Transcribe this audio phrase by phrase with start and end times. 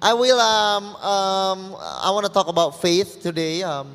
[0.00, 0.38] I will.
[0.38, 3.64] Um, um, I want to talk about faith today.
[3.64, 3.90] Um,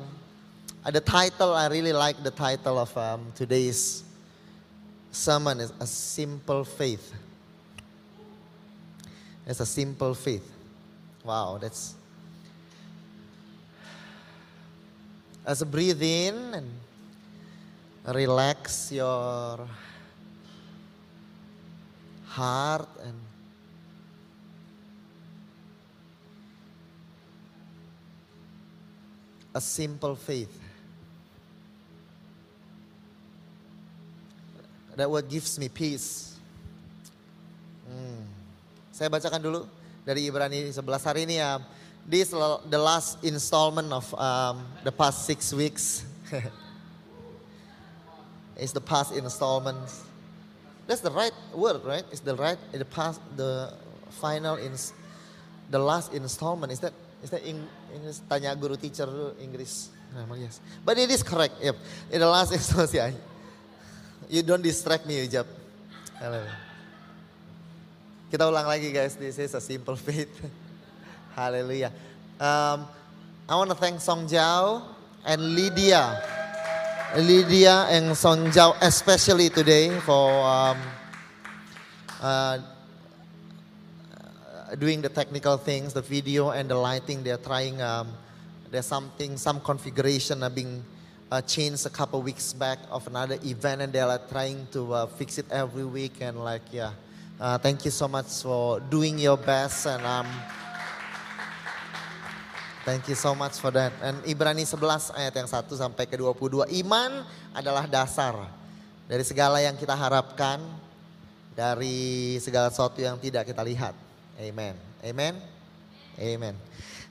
[0.84, 4.04] uh, the title I really like the title of um, today's
[5.10, 7.10] sermon is a simple faith.
[9.46, 10.46] It's a simple faith.
[11.24, 11.94] Wow, that's.
[15.46, 16.70] As a breathe in and
[18.14, 19.66] relax your
[22.26, 23.14] heart and
[29.54, 30.50] a simple faith.
[34.96, 36.34] That what gives me peace.
[37.86, 38.26] Hmm.
[38.94, 39.66] Saya bacakan dulu
[40.06, 41.58] dari Ibrani 11 hari ini ya.
[42.04, 42.30] This
[42.68, 46.04] the last installment of um, the past six weeks.
[48.56, 49.78] It's the past installment.
[50.86, 52.04] That's the right word, right?
[52.12, 53.72] It's the right, the past, the
[54.10, 54.92] final, ins,
[55.70, 56.70] the last installment.
[56.70, 56.92] Is that
[57.32, 58.20] English?
[58.28, 59.88] Tanya guru teacher dulu Inggris.
[60.14, 60.60] Nah, yes.
[60.84, 61.54] But it is correct.
[61.62, 61.76] Yep.
[62.12, 63.10] In the last installment, yeah.
[64.28, 65.46] You don't distract me, Ujab.
[66.20, 66.44] Halo.
[68.30, 69.14] Kita ulang lagi guys.
[69.14, 70.30] This is a simple faith.
[71.34, 71.90] Hallelujah.
[72.38, 72.86] Um,
[73.46, 74.82] I want to thank Song Jiao
[75.26, 76.22] and Lydia.
[77.14, 80.78] Lydia and Song Jiao especially today for um,
[82.22, 82.58] uh,
[84.76, 87.22] doing the technical things, the video and the lighting.
[87.22, 87.80] They're trying.
[87.80, 88.08] Um,
[88.70, 90.82] there's something, some configuration are being
[91.30, 95.06] uh, changed a couple weeks back of another event, and they're like, trying to uh,
[95.06, 96.18] fix it every week.
[96.20, 96.90] And like, yeah,
[97.38, 99.86] uh, thank you so much for doing your best.
[99.86, 100.26] And um,
[102.84, 103.96] Thank you so much for that.
[104.04, 106.68] And Ibrani 11 ayat yang 1 sampai ke 22.
[106.84, 107.24] Iman
[107.56, 108.36] adalah dasar
[109.08, 110.60] dari segala yang kita harapkan,
[111.56, 113.96] dari segala sesuatu yang tidak kita lihat.
[114.38, 114.74] Amen.
[115.04, 115.34] Amen.
[116.18, 116.54] Amen.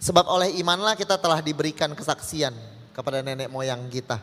[0.03, 2.51] Sebab oleh imanlah kita telah diberikan kesaksian
[2.91, 4.19] kepada nenek moyang kita.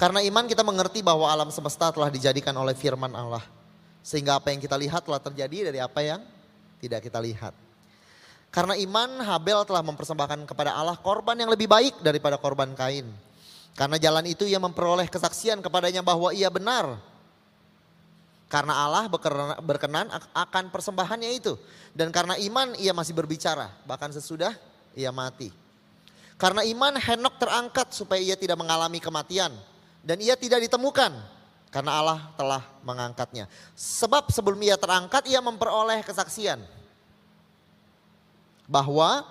[0.00, 3.44] Karena iman kita mengerti bahwa alam semesta telah dijadikan oleh firman Allah.
[4.00, 6.24] Sehingga apa yang kita lihat telah terjadi dari apa yang
[6.80, 7.52] tidak kita lihat.
[8.48, 13.06] Karena iman Habel telah mempersembahkan kepada Allah korban yang lebih baik daripada korban Kain.
[13.76, 16.96] Karena jalan itu ia memperoleh kesaksian kepadanya bahwa ia benar.
[18.50, 19.06] Karena Allah
[19.62, 21.54] berkenan akan persembahannya itu.
[21.94, 24.50] Dan karena iman ia masih berbicara bahkan sesudah
[24.98, 25.54] ia mati.
[26.34, 29.54] Karena iman Henok terangkat supaya ia tidak mengalami kematian.
[30.02, 31.14] Dan ia tidak ditemukan
[31.70, 33.46] karena Allah telah mengangkatnya.
[33.78, 36.58] Sebab sebelum ia terangkat ia memperoleh kesaksian
[38.66, 39.22] bahwa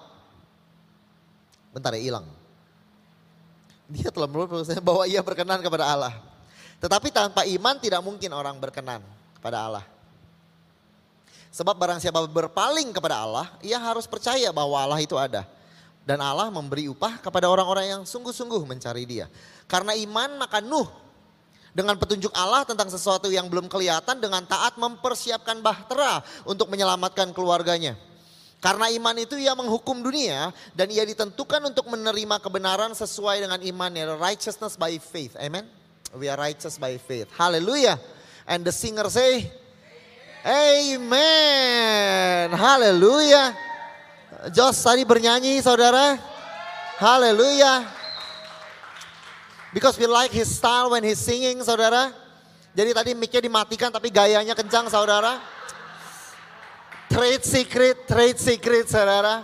[1.75, 2.28] bentar ya hilang.
[3.90, 6.29] Dia telah berproses bahwa ia berkenan kepada Allah.
[6.80, 9.04] Tetapi tanpa iman tidak mungkin orang berkenan
[9.36, 9.86] kepada Allah.
[11.50, 15.44] Sebab barang siapa berpaling kepada Allah, ia harus percaya bahwa Allah itu ada.
[16.08, 19.26] Dan Allah memberi upah kepada orang-orang yang sungguh-sungguh mencari dia.
[19.70, 20.88] Karena iman maka Nuh
[21.70, 27.94] dengan petunjuk Allah tentang sesuatu yang belum kelihatan dengan taat mempersiapkan bahtera untuk menyelamatkan keluarganya.
[28.60, 34.20] Karena iman itu ia menghukum dunia dan ia ditentukan untuk menerima kebenaran sesuai dengan imannya.
[34.20, 35.40] Righteousness by faith.
[35.40, 35.79] Amen.
[36.18, 37.28] We are righteous by faith.
[37.38, 38.00] Hallelujah.
[38.47, 39.52] And the singer say,
[40.46, 42.52] Amen.
[42.52, 43.56] Hallelujah.
[44.56, 46.18] Josh tadi bernyanyi saudara.
[46.98, 47.86] Hallelujah.
[49.74, 52.16] Because we like his style when he's singing saudara.
[52.74, 55.38] Jadi tadi mic-nya dimatikan tapi gayanya kencang saudara.
[57.12, 59.44] Trade secret, trade secret saudara.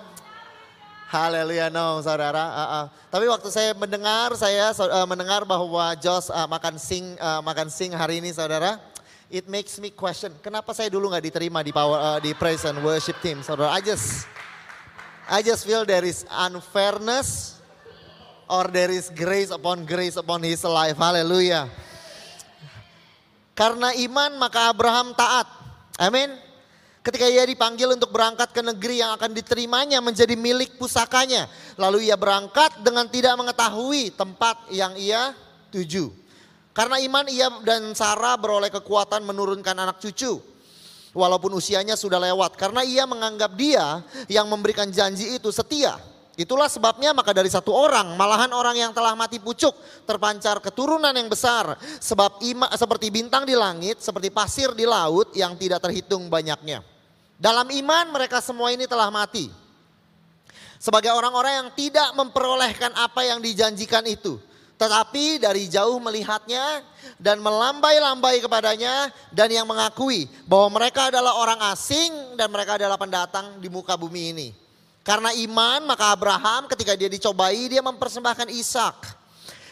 [1.05, 2.49] Haleluya no saudara.
[2.49, 2.85] Uh, uh.
[3.13, 7.93] Tapi waktu saya mendengar, saya uh, mendengar bahwa Josh uh, makan sing uh, makan sing
[7.93, 8.81] hari ini saudara.
[9.29, 12.77] It makes me question, kenapa saya dulu nggak diterima di power uh, di praise and
[12.85, 13.73] worship team, saudara?
[13.73, 14.29] I just,
[15.25, 17.57] I just feel there is unfairness,
[18.45, 20.97] or there is grace upon grace upon his life.
[20.97, 21.69] Haleluya.
[23.57, 25.49] Karena iman maka Abraham taat.
[25.97, 26.44] Amin.
[27.05, 31.45] Ketika ia dipanggil untuk berangkat ke negeri yang akan diterimanya menjadi milik pusakanya.
[31.77, 35.37] Lalu ia berangkat dengan tidak mengetahui tempat yang ia
[35.69, 36.09] tuju.
[36.73, 40.41] Karena iman ia dan Sarah beroleh kekuatan menurunkan anak cucu.
[41.15, 45.95] walaupun usianya sudah lewat karena ia menganggap dia yang memberikan janji itu setia.
[46.35, 49.71] Itulah sebabnya maka dari satu orang, malahan orang yang telah mati pucuk,
[50.03, 51.79] terpancar keturunan yang besar.
[51.79, 56.94] Sebab ima, seperti bintang di langit, seperti pasir di laut yang tidak terhitung banyaknya.
[57.35, 59.51] Dalam iman mereka semua ini telah mati.
[60.79, 64.39] Sebagai orang-orang yang tidak memperolehkan apa yang dijanjikan itu.
[64.75, 66.83] Tetapi dari jauh melihatnya
[67.15, 73.55] dan melambai-lambai kepadanya dan yang mengakui bahwa mereka adalah orang asing dan mereka adalah pendatang
[73.63, 74.47] di muka bumi ini.
[74.99, 79.24] Karena iman maka Abraham ketika dia dicobai dia mempersembahkan Ishak.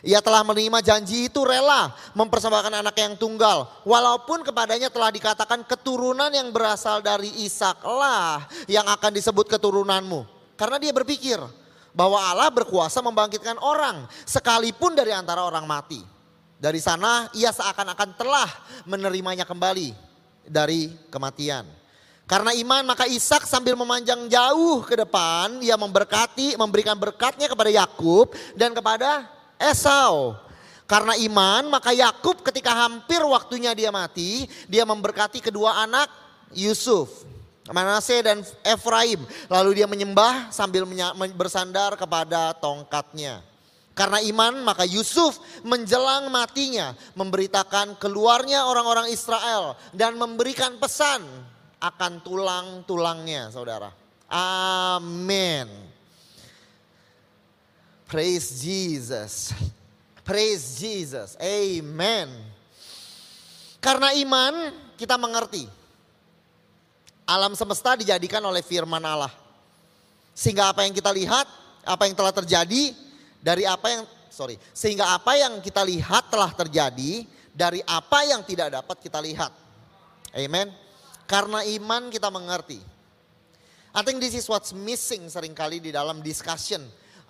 [0.03, 3.71] Ia telah menerima janji itu rela mempersembahkan anak yang tunggal.
[3.87, 10.27] Walaupun kepadanya telah dikatakan keturunan yang berasal dari Ishak lah yang akan disebut keturunanmu.
[10.59, 11.39] Karena dia berpikir
[11.95, 16.03] bahwa Allah berkuasa membangkitkan orang sekalipun dari antara orang mati.
[16.59, 18.51] Dari sana ia seakan-akan telah
[18.83, 19.95] menerimanya kembali
[20.43, 21.63] dari kematian.
[22.27, 28.35] Karena iman maka Ishak sambil memanjang jauh ke depan ia memberkati memberikan berkatnya kepada Yakub
[28.59, 29.27] dan kepada
[29.69, 30.35] Esau.
[30.83, 36.11] Karena iman maka Yakub ketika hampir waktunya dia mati dia memberkati kedua anak
[36.51, 37.23] Yusuf.
[37.71, 39.23] Manase dan Efraim.
[39.47, 40.83] Lalu dia menyembah sambil
[41.31, 43.39] bersandar kepada tongkatnya.
[43.93, 51.21] Karena iman maka Yusuf menjelang matinya memberitakan keluarnya orang-orang Israel dan memberikan pesan
[51.77, 53.93] akan tulang-tulangnya saudara.
[54.33, 55.92] Amin.
[58.13, 59.57] Praise Jesus.
[60.21, 61.33] Praise Jesus.
[61.41, 62.29] Amen.
[63.81, 65.65] Karena iman kita mengerti
[67.25, 69.33] Alam semesta dijadikan oleh firman Allah.
[70.37, 71.49] Sehingga apa yang kita lihat,
[71.81, 72.93] apa yang telah terjadi
[73.41, 78.77] dari apa yang sorry, sehingga apa yang kita lihat telah terjadi dari apa yang tidak
[78.77, 79.49] dapat kita lihat.
[80.37, 80.69] Amen.
[81.25, 82.77] Karena iman kita mengerti.
[83.89, 86.83] I think this is what's missing sering kali di dalam discussion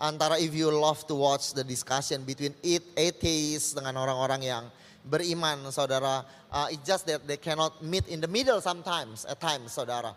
[0.03, 2.51] antara if you love to watch the discussion between
[2.99, 4.63] atheists dengan orang-orang yang
[5.07, 6.27] beriman saudara.
[6.51, 10.11] Uh, it's just that they cannot meet in the middle sometimes, at times saudara.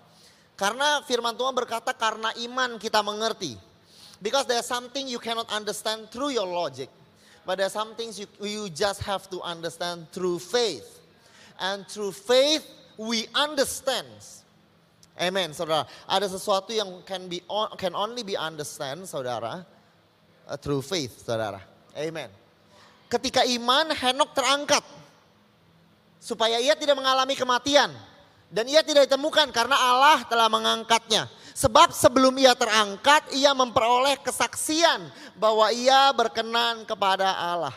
[0.59, 3.55] Karena firman Tuhan berkata karena iman kita mengerti.
[4.19, 6.89] Because there's something you cannot understand through your logic.
[7.45, 10.99] But there's some things you, you just have to understand through faith.
[11.61, 12.65] And through faith
[12.97, 14.09] we understand.
[15.17, 15.89] Amen, saudara.
[16.09, 17.41] Ada sesuatu yang can be
[17.81, 19.65] can only be understand, saudara,
[20.63, 21.59] through faith, saudara.
[21.97, 22.31] Amen.
[23.11, 24.85] Ketika iman Henok terangkat.
[26.23, 27.91] Supaya ia tidak mengalami kematian.
[28.47, 31.27] Dan ia tidak ditemukan karena Allah telah mengangkatnya.
[31.57, 37.75] Sebab sebelum ia terangkat ia memperoleh kesaksian bahwa ia berkenan kepada Allah.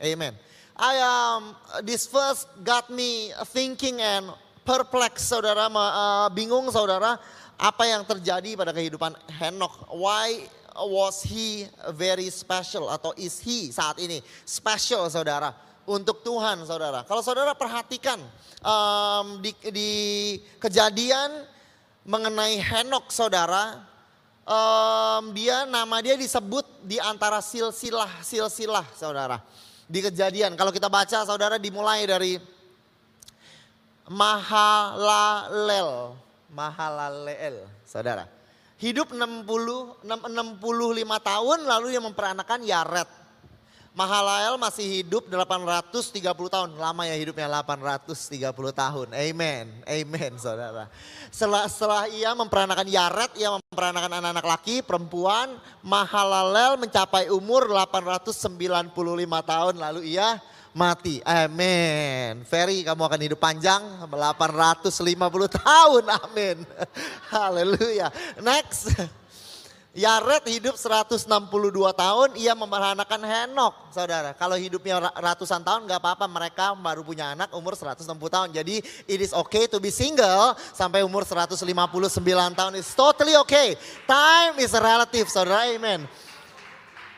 [0.00, 0.34] Amen.
[0.78, 4.30] I um, this first got me thinking and
[4.62, 7.18] perplex saudara, uh, bingung saudara
[7.58, 9.12] apa yang terjadi pada kehidupan
[9.42, 9.90] Henok.
[9.90, 10.46] Why
[10.86, 11.66] was he
[11.96, 15.50] very special atau is he saat ini special saudara
[15.88, 17.02] untuk Tuhan saudara.
[17.08, 18.20] Kalau saudara perhatikan
[18.60, 19.90] um, di, di
[20.60, 21.48] kejadian
[22.04, 23.82] mengenai Henok saudara,
[24.44, 29.40] um, dia nama dia disebut di antara silsilah silsilah saudara.
[29.88, 32.36] Di kejadian kalau kita baca saudara dimulai dari
[34.08, 36.16] Mahalalel,
[36.52, 38.37] Mahalalel saudara
[38.78, 40.06] hidup 60 65
[41.22, 43.10] tahun lalu dia memperanakan Yaret.
[43.98, 46.70] Mahalael masih hidup 830 tahun.
[46.78, 49.08] Lama ya hidupnya 830 tahun.
[49.10, 49.66] Amen.
[49.82, 50.86] Amen saudara.
[51.34, 55.58] Setelah, setelah ia memperanakan Yaret, ia memperanakan anak-anak laki, perempuan.
[55.82, 58.94] Mahalalel mencapai umur 895
[59.42, 60.38] tahun lalu ia
[60.76, 61.20] mati.
[61.24, 62.44] Amin.
[62.44, 64.90] Ferry kamu akan hidup panjang 850
[65.60, 66.04] tahun.
[66.08, 66.56] Amin.
[67.32, 68.08] Haleluya.
[68.40, 68.92] Next.
[69.98, 71.26] Yaret hidup 162
[71.96, 74.30] tahun, ia memperanakan Henok, saudara.
[74.30, 78.48] Kalau hidupnya ratusan tahun gak apa-apa, mereka baru punya anak umur 160 tahun.
[78.54, 78.78] Jadi
[79.10, 81.58] it is okay to be single sampai umur 159
[82.54, 82.72] tahun.
[82.78, 83.74] It's totally okay.
[84.06, 85.66] Time is relative, saudara.
[85.66, 86.06] Amen.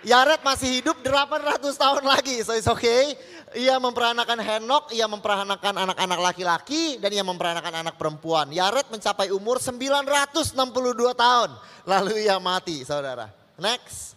[0.01, 3.13] Yaret masih hidup 800 tahun lagi, so it's okay.
[3.53, 8.49] Ia memperanakan Henok, ia memperanakan anak-anak laki-laki dan ia memperanakan anak perempuan.
[8.49, 10.57] Yaret mencapai umur 962
[11.13, 11.51] tahun.
[11.85, 13.29] Lalu ia mati saudara.
[13.61, 14.17] Next.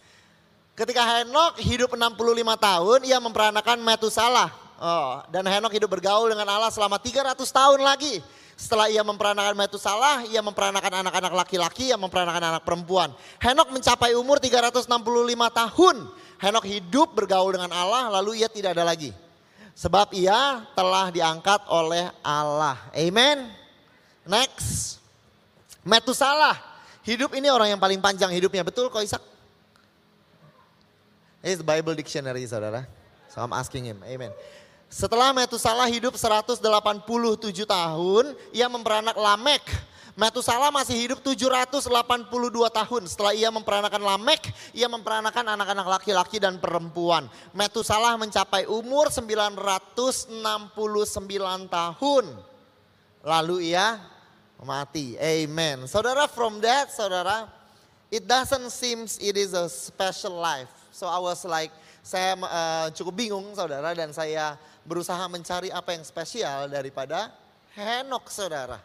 [0.72, 4.63] Ketika Henok hidup 65 tahun, ia memperanakan Metusalah.
[4.84, 8.20] Oh, dan Henok hidup bergaul dengan Allah selama 300 tahun lagi.
[8.52, 13.16] Setelah ia memperanakan Metusalah, ia memperanakan anak-anak laki-laki, ia memperanakan anak perempuan.
[13.40, 14.84] Henok mencapai umur 365
[15.56, 15.96] tahun.
[16.36, 19.16] Henok hidup bergaul dengan Allah, lalu ia tidak ada lagi.
[19.72, 22.76] Sebab ia telah diangkat oleh Allah.
[22.92, 23.48] Amen.
[24.28, 25.00] Next.
[25.80, 26.60] Metusalah.
[27.08, 28.60] Hidup ini orang yang paling panjang hidupnya.
[28.60, 29.24] Betul kok Ishak?
[31.40, 32.84] It's Bible Dictionary saudara.
[33.32, 33.98] So I'm asking him.
[34.06, 34.30] Amen.
[34.94, 36.62] Setelah Metusalah hidup 187
[37.66, 38.24] tahun,
[38.54, 39.66] ia memperanak Lamek.
[40.14, 41.90] Metusalah masih hidup 782
[42.70, 43.02] tahun.
[43.10, 47.26] Setelah ia memperanakan Lamek, ia memperanakan anak-anak laki-laki dan perempuan.
[47.50, 50.30] Metusalah mencapai umur 969
[51.66, 52.24] tahun.
[53.26, 53.98] Lalu ia
[54.62, 55.18] mati.
[55.18, 55.90] Amen.
[55.90, 57.50] Saudara from that, saudara,
[58.14, 60.70] it doesn't seem it is a special life.
[60.94, 66.04] So I was like, saya uh, cukup bingung saudara dan saya berusaha mencari apa yang
[66.04, 67.32] spesial daripada
[67.72, 68.76] Henok saudara.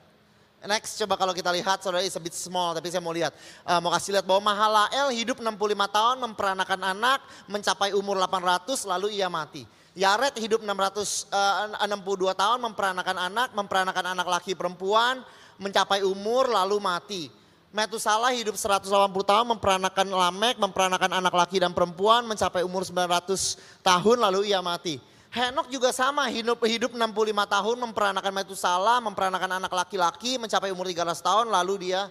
[0.64, 3.36] Next coba kalau kita lihat saudara is a bit small tapi saya mau lihat.
[3.68, 5.52] Uh, mau kasih lihat bahwa Mahalael hidup 65
[5.92, 7.20] tahun memperanakan anak
[7.52, 9.68] mencapai umur 800 lalu ia mati.
[10.00, 15.20] Yaret hidup 662 uh, tahun memperanakan anak, memperanakan anak laki perempuan,
[15.60, 17.24] mencapai umur lalu mati.
[17.70, 24.18] Metusalah hidup 180 tahun memperanakan Lamek, memperanakan anak laki dan perempuan, mencapai umur 900 tahun
[24.26, 24.98] lalu ia mati.
[25.30, 27.14] Henok juga sama hidup hidup 65
[27.46, 32.10] tahun memperanakan Metusala, memperanakan anak laki-laki mencapai umur 300 tahun lalu dia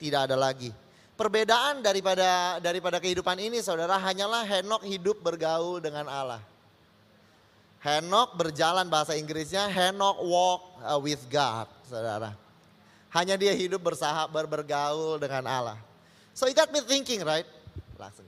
[0.00, 0.72] tidak ada lagi.
[1.20, 6.40] Perbedaan daripada daripada kehidupan ini saudara hanyalah Henok hidup bergaul dengan Allah.
[7.84, 12.32] Henok berjalan bahasa Inggrisnya Henok walk uh, with God, saudara.
[13.14, 15.78] Hanya dia hidup bersahabat bergaul dengan Allah.
[16.34, 17.46] So it got me thinking, right?
[17.94, 18.26] Langsung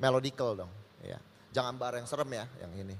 [0.00, 0.72] melodical dong,
[1.04, 1.20] ya.
[1.52, 2.96] Jangan bareng serem ya yang ini.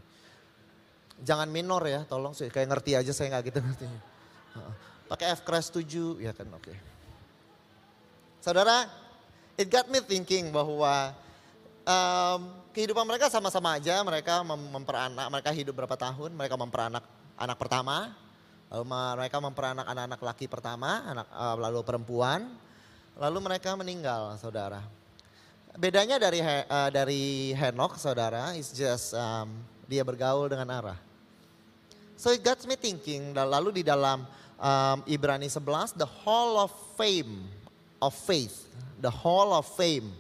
[1.25, 2.53] Jangan minor ya, tolong sih.
[2.53, 4.01] Kayak ngerti aja saya nggak gitu ngertinya.
[5.09, 6.69] Pakai F crash 7, ya kan oke.
[6.69, 6.77] Okay.
[8.45, 8.89] Saudara,
[9.57, 11.17] it got me thinking bahwa
[11.85, 12.41] um,
[12.73, 14.01] kehidupan mereka sama-sama aja.
[14.05, 17.05] Mereka mem memperanak, mereka hidup berapa tahun, mereka memperanak
[17.37, 18.13] anak pertama.
[18.71, 22.47] Lalu mereka memperanak anak-anak laki pertama, anak uh, lalu perempuan.
[23.19, 24.79] Lalu mereka meninggal, saudara.
[25.75, 29.51] Bedanya dari uh, dari Henok, saudara, is just um,
[29.91, 30.99] dia bergaul dengan arah.
[32.15, 34.23] So it got me thinking, lalu di dalam
[34.61, 37.51] um, Ibrani 11, the hall of fame
[37.99, 38.71] of faith.
[39.03, 40.15] The hall of fame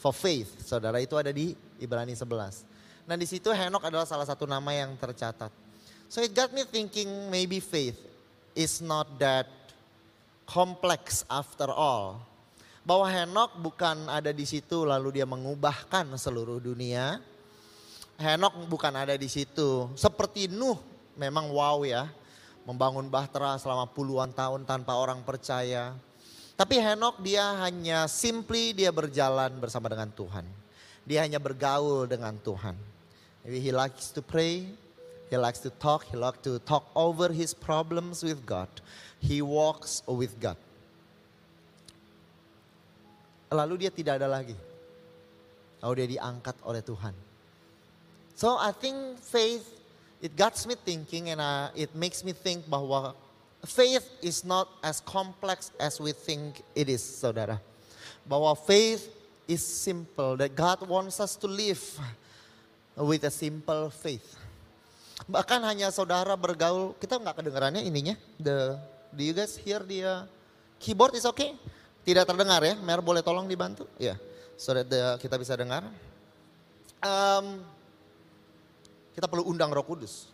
[0.00, 0.50] for faith.
[0.66, 3.06] Saudara itu ada di Ibrani 11.
[3.06, 5.63] Nah di situ Henok adalah salah satu nama yang tercatat.
[6.08, 7.98] So it got me thinking maybe faith
[8.54, 9.50] is not that
[10.46, 12.22] complex after all.
[12.84, 17.18] Bahwa Henok bukan ada di situ lalu dia mengubahkan seluruh dunia.
[18.20, 19.90] Henok bukan ada di situ.
[19.96, 20.78] Seperti Nuh
[21.16, 22.06] memang wow ya.
[22.64, 25.96] Membangun bahtera selama puluhan tahun tanpa orang percaya.
[26.54, 30.46] Tapi Henok dia hanya simply dia berjalan bersama dengan Tuhan.
[31.04, 32.78] Dia hanya bergaul dengan Tuhan.
[33.44, 34.64] Maybe he likes to pray,
[35.30, 38.68] he likes to talk, he likes to talk over his problems with God.
[39.20, 40.56] He walks with God.
[43.50, 44.58] Lalu dia tidak ada lagi.
[45.80, 47.14] Lalu dia diangkat oleh Tuhan.
[48.34, 49.62] So I think faith
[50.24, 53.14] it gets me thinking and uh, it makes me think bahwa
[53.66, 57.60] faith is not as complex as we think it is, saudara.
[58.28, 59.08] Bahwa faith
[59.46, 61.82] is simple, that God wants us to live
[62.96, 64.36] with a simple faith.
[65.24, 68.14] Bahkan hanya saudara bergaul, kita nggak kedengarannya ininya.
[68.36, 68.76] The,
[69.08, 70.20] do you guys hear the uh,
[70.76, 71.56] keyboard is okay?
[72.04, 73.88] Tidak terdengar ya, Mer boleh tolong dibantu?
[73.96, 74.16] Ya, yeah.
[74.60, 75.88] so that the, kita bisa dengar.
[77.00, 77.64] Um,
[79.16, 80.28] kita perlu undang Roh Kudus.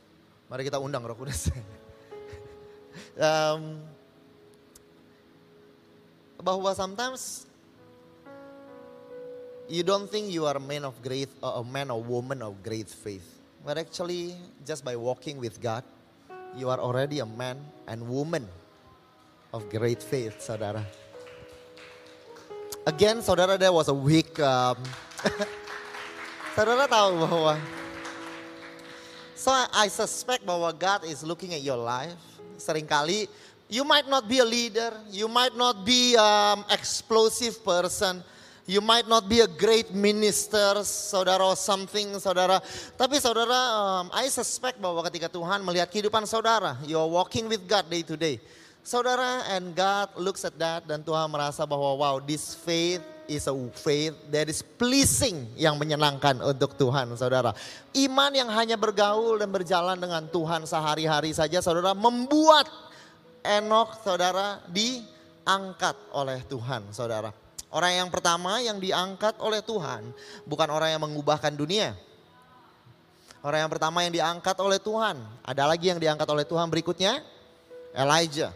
[0.50, 1.54] Mari kita undang Roh Kudus.
[3.30, 3.78] um,
[6.42, 7.46] bahwa sometimes
[9.70, 12.90] you don't think you are a man of great a man or woman of great
[12.90, 13.39] faith.
[13.64, 14.34] But actually
[14.66, 15.84] just by walking with God,
[16.56, 18.48] you are already a man and woman
[19.52, 20.84] of great faith, saudara.
[22.86, 24.38] Again, saudara, there was a week.
[24.40, 24.76] Um,
[26.56, 27.54] saudara tahu bahwa
[29.36, 32.16] So I suspect bahwa God is looking at your life.
[32.60, 33.28] Seringkali
[33.70, 38.22] you might not be a leader, you might not be an explosive person,
[38.66, 42.60] you might not be a great minister, saudara or something, saudara.
[42.96, 47.64] Tapi saudara, um, I suspect bahwa ketika Tuhan melihat kehidupan saudara, you are walking with
[47.64, 48.40] God day to day.
[48.80, 53.54] Saudara and God looks at that dan Tuhan merasa bahwa wow this faith is a
[53.76, 57.52] faith that is pleasing yang menyenangkan untuk Tuhan saudara.
[57.92, 62.66] Iman yang hanya bergaul dan berjalan dengan Tuhan sehari-hari saja saudara membuat
[63.40, 67.32] Enok saudara diangkat oleh Tuhan saudara.
[67.70, 70.10] Orang yang pertama yang diangkat oleh Tuhan
[70.42, 71.94] bukan orang yang mengubahkan dunia.
[73.40, 75.16] Orang yang pertama yang diangkat oleh Tuhan.
[75.46, 77.24] Ada lagi yang diangkat oleh Tuhan berikutnya?
[77.96, 78.52] Elijah.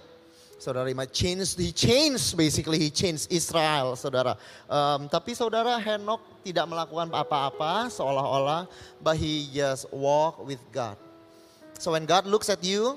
[0.61, 4.39] Saudara, might change, he changed basically, he changed Israel, saudara.
[4.65, 8.65] Um, tapi saudara Henok tidak melakukan apa-apa seolah-olah,
[9.03, 10.97] but he just walk with God.
[11.77, 12.97] So when God looks at you,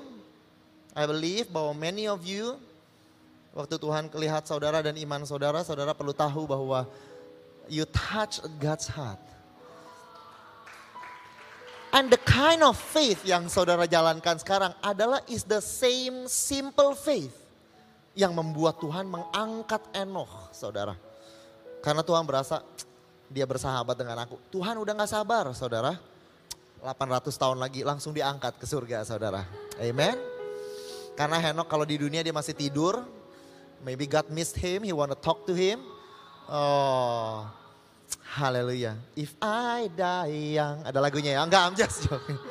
[0.96, 2.56] I believe bahwa many of you,
[3.58, 6.86] waktu Tuhan melihat saudara dan iman saudara, saudara perlu tahu bahwa
[7.66, 9.18] you touch God's heart.
[11.90, 17.34] And the kind of faith yang saudara jalankan sekarang adalah is the same simple faith
[18.14, 20.94] yang membuat Tuhan mengangkat Enoch, saudara.
[21.82, 22.62] Karena Tuhan berasa
[23.26, 24.38] dia bersahabat dengan aku.
[24.52, 25.98] Tuhan udah gak sabar, saudara.
[26.78, 29.42] 800 tahun lagi langsung diangkat ke surga, saudara.
[29.82, 30.14] Amen.
[31.18, 33.17] Karena Henok kalau di dunia dia masih tidur,
[33.84, 35.80] maybe God missed him, he want to talk to him.
[36.48, 37.48] Oh,
[38.38, 38.96] Haleluya.
[39.16, 40.84] If I die young.
[40.84, 41.44] Ada lagunya ya?
[41.44, 42.38] Enggak, I'm just joking.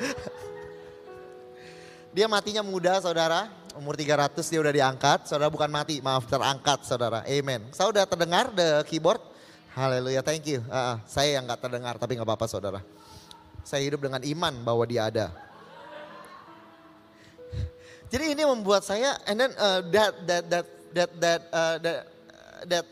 [2.17, 3.45] Dia matinya muda saudara.
[3.77, 5.29] Umur 300 dia udah diangkat.
[5.29, 7.21] Saudara bukan mati, maaf terangkat saudara.
[7.29, 7.69] Amen.
[7.69, 9.21] Saya udah terdengar the keyboard?
[9.77, 10.65] Haleluya, thank you.
[10.65, 12.81] Uh, saya yang gak terdengar tapi gak apa-apa saudara.
[13.61, 15.29] Saya hidup dengan iman bahwa dia ada.
[18.11, 21.97] Jadi ini membuat saya and then uh, that that that that that uh, that,
[22.67, 22.85] that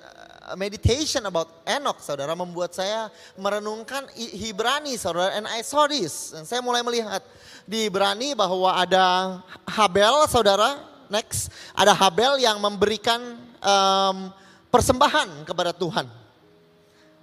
[0.53, 5.33] meditation about Enoch, saudara, membuat saya merenungkan Hibrani, saudara.
[5.33, 6.37] And I saw this.
[6.37, 7.25] Dan saya mulai melihat
[7.65, 10.85] di Ibrani bahwa ada Habel, saudara.
[11.09, 14.29] Next, ada Habel yang memberikan um,
[14.69, 16.05] persembahan kepada Tuhan.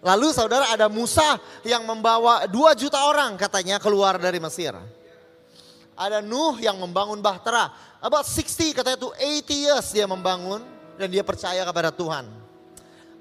[0.02, 4.74] Lalu saudara ada Musa yang membawa 2 juta orang katanya keluar dari Mesir.
[5.94, 7.70] Ada Nuh yang membangun Bahtera.
[8.02, 10.58] About 60 katanya itu 80 years dia membangun
[10.98, 12.26] dan dia percaya kepada Tuhan.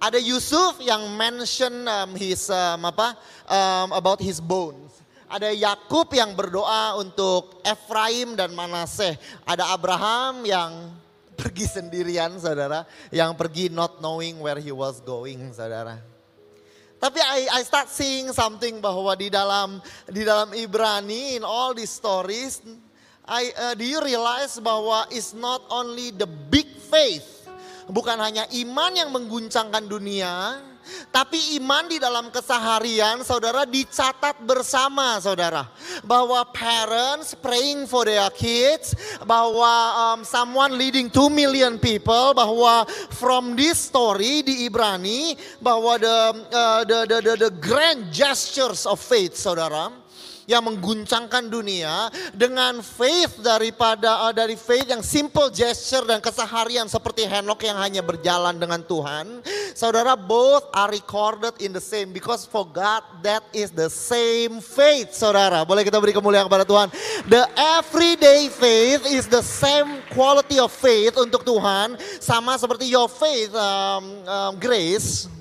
[0.02, 3.14] Ada Yusuf yang mention um, his um, apa
[3.46, 4.90] um, about his bones.
[5.30, 9.22] Ada Yakub yang berdoa untuk Efraim dan Manaseh.
[9.46, 10.90] Ada Abraham yang
[11.40, 12.90] pergi sendirian saudara.
[13.14, 16.02] Yang pergi not knowing where he was going saudara.
[16.98, 19.78] Tapi I, I start seeing something bahwa di dalam
[20.10, 22.62] di dalam Ibrani in all these stories,
[23.27, 27.41] I, uh, do you realize bahwa it's not only the big faith
[27.91, 30.63] bukan hanya iman yang mengguncangkan dunia,
[31.13, 35.67] tapi iman di dalam keseharian saudara dicatat bersama saudara.
[36.01, 38.95] Bahwa parents praying for their kids,
[39.27, 46.17] bahwa um, someone leading 2 million people, bahwa from this story di Ibrani, bahwa the,
[46.49, 50.01] uh, the, the, the, the grand gestures of faith saudara
[50.49, 57.25] yang mengguncangkan dunia dengan faith daripada uh, dari faith yang simple gesture dan keseharian seperti
[57.25, 59.41] Henok yang hanya berjalan dengan Tuhan.
[59.73, 65.15] Saudara both are recorded in the same because for God that is the same faith.
[65.15, 66.88] Saudara, boleh kita beri kemuliaan kepada Tuhan.
[67.30, 67.43] The
[67.80, 74.04] everyday faith is the same quality of faith untuk Tuhan sama seperti your faith um,
[74.27, 75.32] um, grace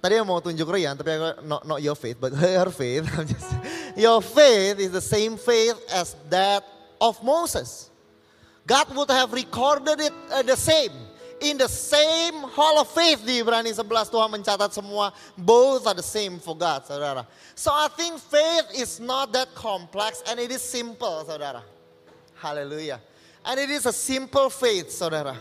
[0.00, 3.04] Tadi yang mau tunjuk Rian, tapi aku, not, not your faith, but her faith.
[4.00, 6.64] Your faith is the same faith as that
[6.96, 7.92] of Moses.
[8.64, 10.92] God would have recorded it uh, the same.
[11.40, 16.04] In the same hall of faith di Ibrani 11 Tuhan mencatat semua both are the
[16.04, 17.26] same for God, saudara.
[17.56, 21.60] So I think faith is not that complex and it is simple, saudara.
[22.40, 23.00] Haleluya.
[23.44, 25.36] And it is a simple faith, saudara.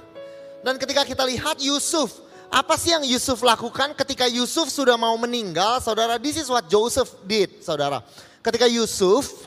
[0.64, 2.16] Dan ketika kita lihat Yusuf,
[2.50, 5.78] apa sih yang Yusuf lakukan ketika Yusuf sudah mau meninggal?
[5.86, 8.02] Saudara, this is what Joseph did, saudara.
[8.42, 9.46] Ketika Yusuf,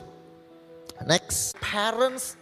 [1.03, 2.39] next, parents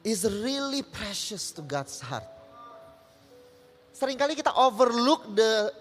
[0.00, 2.24] is really precious to God's heart.
[3.92, 5.72] Seringkali kita overlook the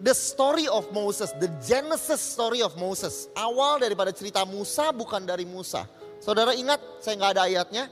[0.00, 3.28] the story of Moses, the Genesis story of Moses.
[3.36, 5.88] Awal daripada cerita Musa bukan dari Musa.
[6.20, 7.84] Saudara ingat, saya nggak ada ayatnya.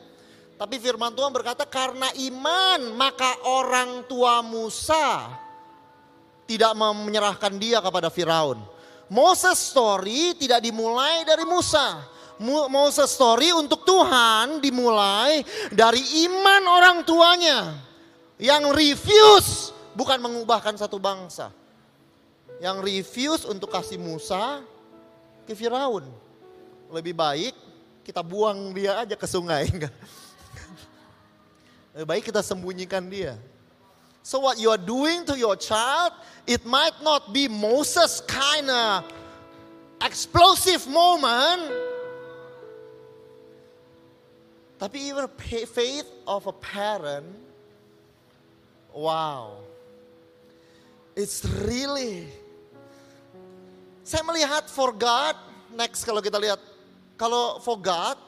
[0.55, 5.35] Tapi firman Tuhan berkata karena iman maka orang tua Musa
[6.47, 8.62] tidak menyerahkan dia kepada Firaun.
[9.11, 12.07] Moses story tidak dimulai dari Musa.
[12.71, 17.79] Moses story untuk Tuhan dimulai dari iman orang tuanya
[18.38, 21.51] yang refuse bukan mengubahkan satu bangsa.
[22.62, 24.62] Yang refuse untuk kasih Musa
[25.47, 26.07] ke Firaun.
[26.90, 27.55] Lebih baik
[28.07, 29.67] kita buang dia aja ke sungai.
[31.94, 33.38] Lebih baik kita sembunyikan dia.
[34.24, 36.16] So what you are doing to your child,
[36.48, 39.07] it might not be Moses kind of
[40.02, 41.70] explosive moment.
[44.80, 45.30] Tapi even
[45.70, 47.30] faith of a parent,
[48.90, 49.62] wow.
[51.14, 52.26] It's really,
[54.02, 55.38] saya melihat for God,
[55.70, 56.59] next kalau kita lihat,
[57.14, 58.18] kalau for God,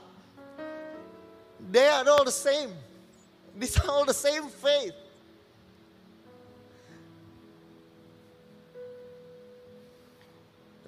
[1.70, 2.70] They are all the same.
[3.58, 4.92] These are all the same faith.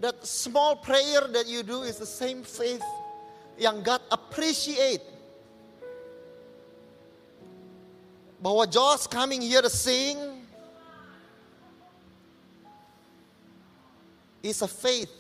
[0.01, 2.85] That small prayer that you do is the same faith
[3.59, 5.01] yang God appreciate.
[8.43, 10.47] Bahwa Josh coming here to sing
[14.43, 15.11] is a faith.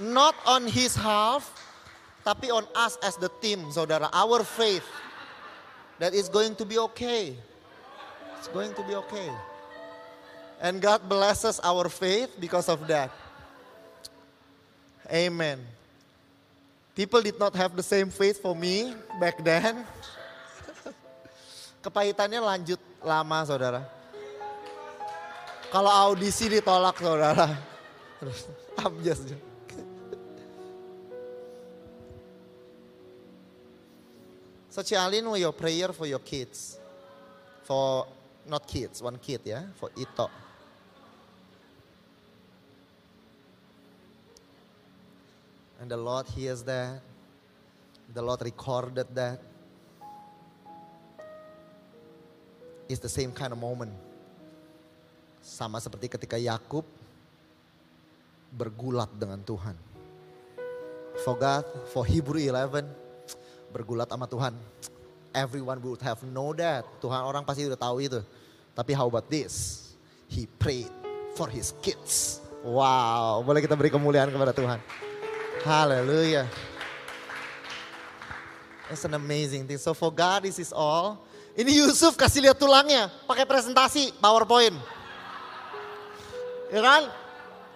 [0.00, 1.55] Not on his half,
[2.26, 4.10] tapi on us as the team, saudara.
[4.10, 4.82] Our faith
[6.02, 7.38] that is going to be okay.
[8.42, 9.30] It's going to be okay.
[10.58, 13.14] And God blesses our faith because of that.
[15.06, 15.62] Amen.
[16.98, 18.90] People did not have the same faith for me
[19.22, 19.86] back then.
[21.86, 23.86] Kepahitannya lanjut lama saudara.
[25.70, 27.54] Kalau audisi ditolak saudara.
[28.82, 29.30] I'm just
[34.76, 36.76] So Cialin with your prayer for your kids.
[37.64, 38.04] For
[38.44, 40.28] not kids, one kid ya, for Ito.
[45.80, 47.00] And the Lord hears that.
[48.12, 49.40] The Lord recorded that.
[52.86, 53.96] It's the same kind of moment.
[55.40, 56.84] Sama seperti ketika Yakub
[58.52, 59.72] bergulat dengan Tuhan.
[61.24, 61.64] For God,
[61.96, 63.05] for Hebrew 11,
[63.76, 64.56] bergulat sama Tuhan.
[65.36, 66.88] Everyone would have know that.
[67.04, 68.24] Tuhan orang pasti udah tahu itu.
[68.72, 69.84] Tapi how about this?
[70.32, 70.88] He prayed
[71.36, 72.40] for his kids.
[72.64, 74.80] Wow, boleh kita beri kemuliaan kepada Tuhan.
[75.60, 76.48] Hallelujah.
[78.88, 79.76] It's an amazing thing.
[79.76, 81.20] So for God this is all.
[81.56, 84.76] Ini Yusuf kasih lihat tulangnya, pakai presentasi PowerPoint.
[86.68, 87.02] Ya kan?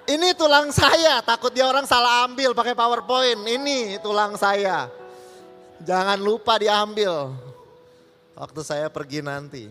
[0.05, 3.41] Ini tulang saya, takut dia orang salah ambil pakai PowerPoint.
[3.41, 5.00] Ini tulang saya.
[5.81, 7.33] Jangan lupa diambil.
[8.37, 9.69] Waktu saya pergi nanti.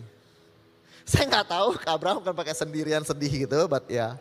[1.06, 3.94] Saya nggak tahu Kak Abraham kan pakai sendirian sedih gitu, but ya.
[3.94, 4.12] Yeah.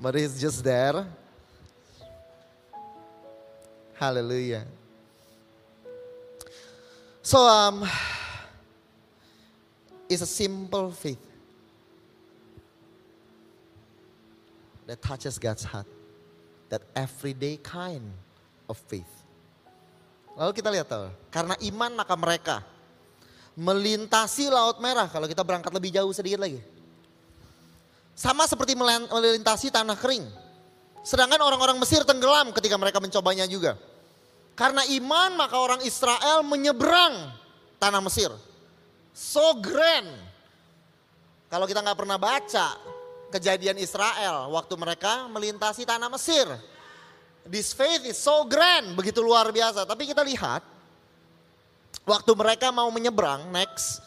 [0.00, 1.04] But he's just there.
[4.00, 4.64] Hallelujah.
[7.20, 7.84] So um,
[10.08, 11.20] it's a simple faith
[14.86, 15.86] that touches God's heart.
[16.70, 18.08] That everyday kind
[18.70, 19.19] of faith.
[20.40, 22.64] Lalu kita lihat tahu, karena iman maka mereka
[23.60, 25.04] melintasi laut merah.
[25.12, 26.64] Kalau kita berangkat lebih jauh sedikit lagi.
[28.16, 30.24] Sama seperti melintasi tanah kering.
[31.04, 33.76] Sedangkan orang-orang Mesir tenggelam ketika mereka mencobanya juga.
[34.56, 37.36] Karena iman maka orang Israel menyeberang
[37.76, 38.32] tanah Mesir.
[39.12, 40.08] So grand.
[41.52, 42.80] Kalau kita nggak pernah baca
[43.28, 46.48] kejadian Israel waktu mereka melintasi tanah Mesir.
[47.50, 49.82] This faith is so grand, begitu luar biasa.
[49.82, 50.62] Tapi kita lihat,
[52.06, 53.98] waktu mereka mau menyeberang, next,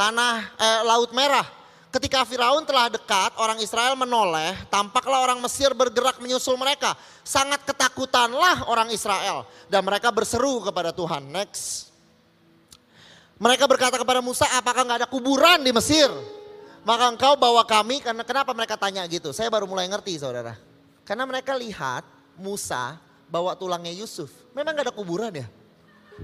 [0.00, 1.44] tanah eh, Laut Merah.
[1.92, 6.96] Ketika Firaun telah dekat, orang Israel menoleh, tampaklah orang Mesir bergerak menyusul mereka.
[7.20, 9.44] Sangat ketakutanlah orang Israel.
[9.68, 11.28] Dan mereka berseru kepada Tuhan.
[11.28, 11.92] Next.
[13.36, 16.08] Mereka berkata kepada Musa, apakah nggak ada kuburan di Mesir?
[16.80, 19.36] Maka engkau bawa kami, karena kenapa mereka tanya gitu?
[19.36, 20.56] Saya baru mulai ngerti saudara.
[21.04, 23.00] Karena mereka lihat Musa
[23.32, 24.28] bawa tulangnya Yusuf.
[24.52, 25.48] Memang gak ada kuburan ya?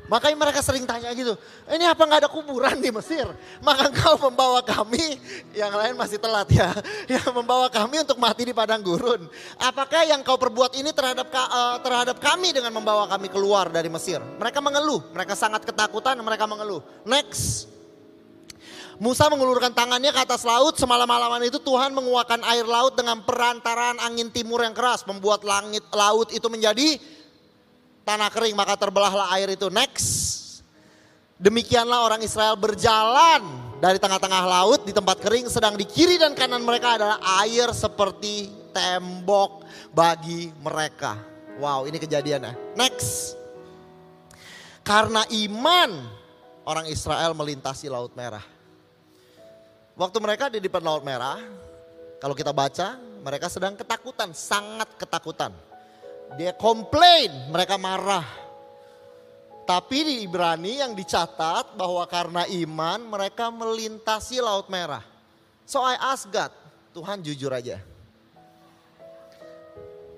[0.06, 1.34] Makanya mereka sering tanya gitu,
[1.72, 3.24] ini apa gak ada kuburan di Mesir?
[3.64, 5.16] Maka engkau membawa kami,
[5.56, 6.70] yang lain masih telat ya,
[7.18, 9.26] yang membawa kami untuk mati di padang gurun.
[9.58, 14.20] Apakah yang kau perbuat ini terhadap uh, terhadap kami dengan membawa kami keluar dari Mesir?
[14.20, 16.84] Mereka mengeluh, mereka sangat ketakutan, mereka mengeluh.
[17.08, 17.77] Next.
[18.98, 24.26] Musa mengulurkan tangannya ke atas laut, semalam-malaman itu Tuhan menguakkan air laut dengan perantaraan angin
[24.34, 26.98] timur yang keras, membuat langit laut itu menjadi
[28.02, 29.70] tanah kering, maka terbelahlah air itu.
[29.70, 30.34] Next.
[31.38, 33.46] Demikianlah orang Israel berjalan
[33.78, 38.50] dari tengah-tengah laut di tempat kering, sedang di kiri dan kanan mereka adalah air seperti
[38.74, 39.62] tembok
[39.94, 41.14] bagi mereka.
[41.62, 42.74] Wow, ini kejadiannya.
[42.74, 43.38] Next.
[44.82, 45.90] Karena iman
[46.66, 48.57] orang Israel melintasi laut merah.
[49.98, 51.42] Waktu mereka di depan Laut Merah,
[52.22, 55.50] kalau kita baca, mereka sedang ketakutan, sangat ketakutan.
[56.38, 58.22] Dia komplain, mereka marah.
[59.66, 65.02] Tapi di Ibrani yang dicatat bahwa karena iman mereka melintasi Laut Merah.
[65.66, 66.54] So I ask God,
[66.94, 67.82] Tuhan jujur aja.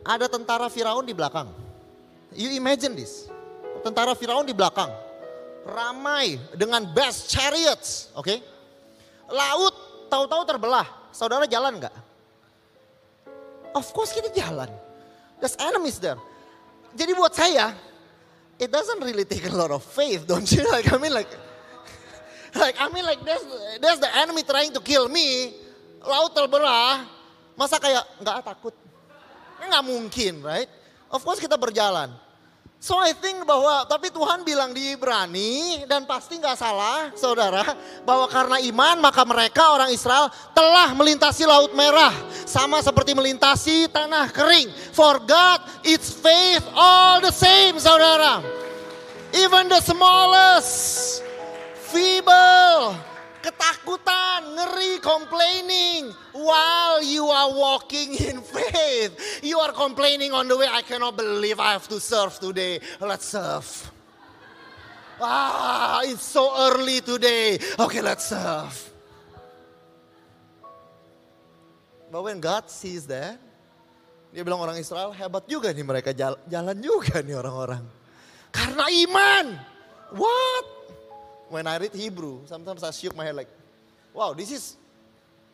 [0.05, 1.49] Ada tentara Firaun di belakang.
[2.37, 3.33] You imagine this.
[3.81, 4.93] Tentara Firaun di belakang.
[5.65, 8.29] Ramai dengan best chariots, oke?
[8.29, 8.60] Okay?
[9.31, 9.75] Laut
[10.11, 10.87] tahu-tahu terbelah.
[11.11, 11.95] Saudara jalan nggak?
[13.75, 14.71] Of course kita jalan.
[15.39, 16.19] There's enemies there.
[16.91, 17.71] jadi buat saya,
[18.59, 20.67] it doesn't really take a lot of faith, don't you?
[20.75, 21.31] Like I mean like,
[22.55, 23.45] like I mean like there's
[23.79, 25.55] there's the enemy trying to kill me,
[26.03, 27.07] laut terbelah,
[27.55, 28.75] masa kayak nggak takut?
[29.63, 30.69] Nggak mungkin, right?
[31.11, 32.11] Of course kita berjalan.
[32.81, 37.61] So I think bahwa tapi Tuhan bilang di Ibrani dan pasti nggak salah saudara
[38.09, 42.09] bahwa karena iman maka mereka orang Israel telah melintasi laut merah
[42.49, 44.73] sama seperti melintasi tanah kering.
[44.97, 48.41] For God it's faith all the same saudara.
[49.37, 51.21] Even the smallest
[51.93, 53.10] feeble
[53.41, 59.13] ketakutan, ngeri, complaining while you are walking in faith.
[59.43, 62.81] You are complaining on the way, I cannot believe I have to serve today.
[63.01, 63.69] Let's serve.
[65.21, 67.61] Ah, it's so early today.
[67.77, 68.73] Okay, let's serve.
[72.11, 73.39] But when God sees that,
[74.33, 77.85] dia bilang orang Israel hebat juga nih mereka jalan, jalan juga nih orang-orang.
[78.51, 79.47] Karena iman.
[80.17, 80.80] What?
[81.51, 83.49] When I read Hebrew, sometimes I shook my head like,
[84.15, 84.77] wow, this is,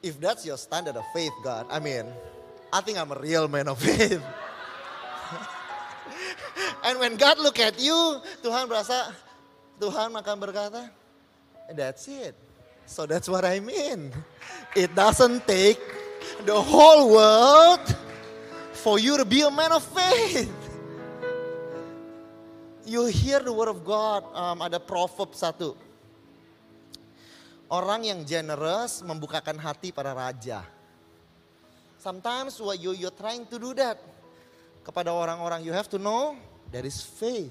[0.02, 2.04] if that's your standard of faith, God, I mean,
[2.72, 4.22] I think I'm a real man of faith.
[6.85, 9.11] And when God look at you, Tuhan berasa,
[9.80, 10.88] Tuhan akan berkata,
[11.74, 12.37] that's it.
[12.87, 14.14] So that's what I mean.
[14.76, 15.82] It doesn't take
[16.46, 17.82] the whole world
[18.72, 20.52] for you to be a man of faith.
[22.87, 25.74] You hear the word of God, um, ada proverb satu.
[27.66, 30.62] Orang yang generous membukakan hati para raja.
[31.98, 33.98] Sometimes what you you're trying to do that
[34.87, 36.38] kepada orang-orang you have to know
[36.70, 37.50] there is faith.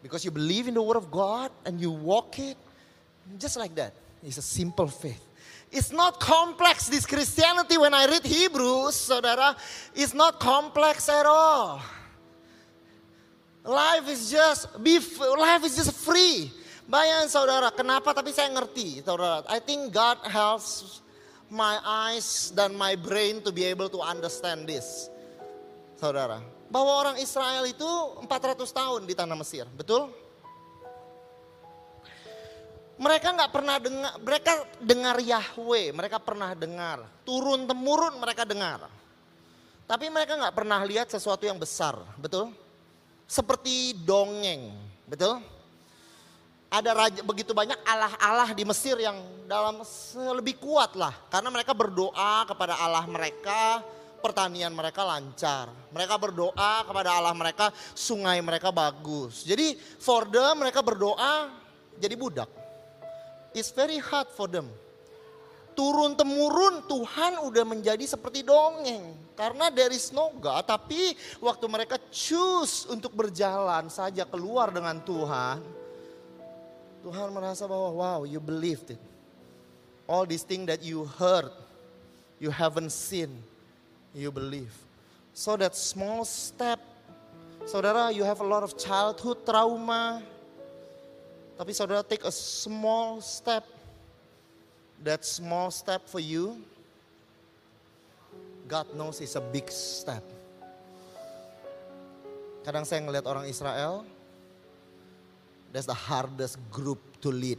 [0.00, 2.56] Because you believe in the word of God and you walk it
[3.36, 3.92] just like that.
[4.22, 5.20] It's a simple faith.
[5.70, 9.54] It's not complex this Christianity when I read Hebrews, saudara,
[9.94, 11.80] it's not complex at all.
[13.62, 14.98] Life is just be
[15.38, 16.50] life is just free.
[16.90, 19.46] Bayangin saudara, kenapa tapi saya ngerti saudara.
[19.46, 20.98] I think God helps
[21.46, 25.06] my eyes dan my brain to be able to understand this.
[26.02, 27.86] Saudara, bahwa orang Israel itu
[28.26, 28.26] 400
[28.74, 30.10] tahun di tanah Mesir, betul?
[32.98, 37.06] Mereka nggak pernah dengar, mereka dengar Yahweh, mereka pernah dengar.
[37.22, 38.90] Turun temurun mereka dengar.
[39.86, 42.50] Tapi mereka nggak pernah lihat sesuatu yang besar, betul?
[43.30, 44.74] Seperti dongeng,
[45.06, 45.59] betul?
[46.70, 49.18] Ada raja, begitu banyak Allah-Allah di Mesir yang
[49.50, 49.82] dalam
[50.38, 51.10] lebih kuat lah.
[51.26, 53.82] Karena mereka berdoa kepada Allah mereka,
[54.22, 55.66] pertanian mereka lancar.
[55.90, 59.42] Mereka berdoa kepada Allah mereka, sungai mereka bagus.
[59.42, 61.50] Jadi for them mereka berdoa
[61.98, 62.46] jadi budak.
[63.50, 64.70] It's very hard for them.
[65.74, 69.10] Turun temurun Tuhan udah menjadi seperti dongeng.
[69.34, 70.06] Karena there is.
[70.70, 75.79] Tapi waktu mereka choose untuk berjalan saja keluar dengan Tuhan
[77.00, 79.02] Tuhan merasa bahwa wow you believed it.
[80.04, 81.48] All these things that you heard,
[82.42, 83.30] you haven't seen,
[84.12, 84.74] you believe.
[85.32, 86.82] So that small step,
[87.64, 90.20] saudara you have a lot of childhood trauma.
[91.56, 93.64] Tapi saudara take a small step.
[95.00, 96.60] That small step for you,
[98.68, 100.20] God knows it's a big step.
[102.60, 104.04] Kadang saya ngeliat orang Israel,
[105.70, 107.58] That's the hardest group to lead.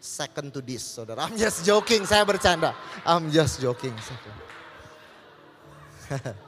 [0.00, 1.28] Second to this, saudara.
[1.28, 2.72] I'm just joking, saya bercanda.
[3.04, 3.92] I'm just joking.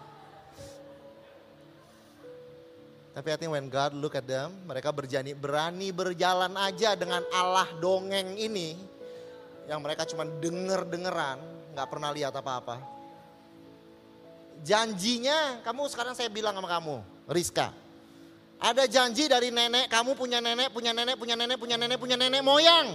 [3.13, 7.69] Tapi I think when God look at them, mereka berjani, berani berjalan aja dengan Allah
[7.77, 8.73] dongeng ini.
[9.69, 11.39] Yang mereka cuma denger-dengeran,
[11.77, 12.81] gak pernah lihat apa-apa.
[14.65, 17.82] Janjinya, kamu sekarang saya bilang sama kamu, Rizka.
[18.63, 22.47] Ada janji dari nenek, kamu punya nenek, punya nenek, punya nenek, punya nenek, punya nenek
[22.47, 22.95] moyang.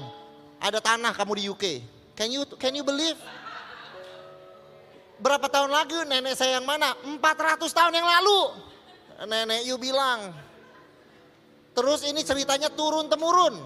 [0.64, 1.66] Ada tanah kamu di UK.
[2.16, 3.20] Can you can you believe?
[5.20, 6.96] Berapa tahun lagi nenek saya yang mana?
[7.04, 8.40] 400 tahun yang lalu.
[9.28, 10.32] Nenek you bilang.
[11.76, 13.60] Terus ini ceritanya turun temurun.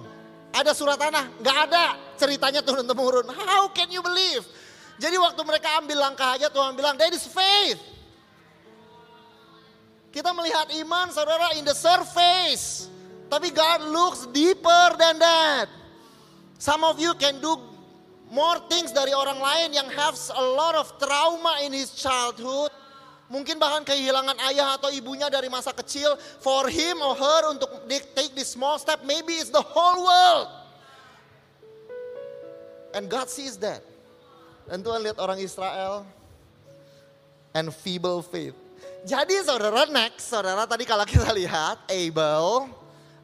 [0.52, 1.32] Ada surat tanah?
[1.40, 3.30] Gak ada ceritanya turun temurun.
[3.30, 4.44] How can you believe?
[4.98, 7.80] Jadi waktu mereka ambil langkah aja Tuhan bilang, that is faith.
[10.12, 12.92] Kita melihat iman saudara in the surface.
[13.32, 15.72] Tapi God looks deeper than that.
[16.60, 17.56] Some of you can do
[18.28, 22.76] more things dari orang lain yang have a lot of trauma in his childhood.
[23.32, 26.20] Mungkin bahkan kehilangan ayah atau ibunya dari masa kecil.
[26.44, 30.52] For him or her untuk take this small step, maybe it's the whole world.
[32.92, 33.80] And God sees that.
[34.68, 36.04] Dan Tuhan lihat orang Israel
[37.56, 38.61] and feeble faith
[39.02, 42.70] Jadi saudara next, saudara tadi kalau kita lihat Abel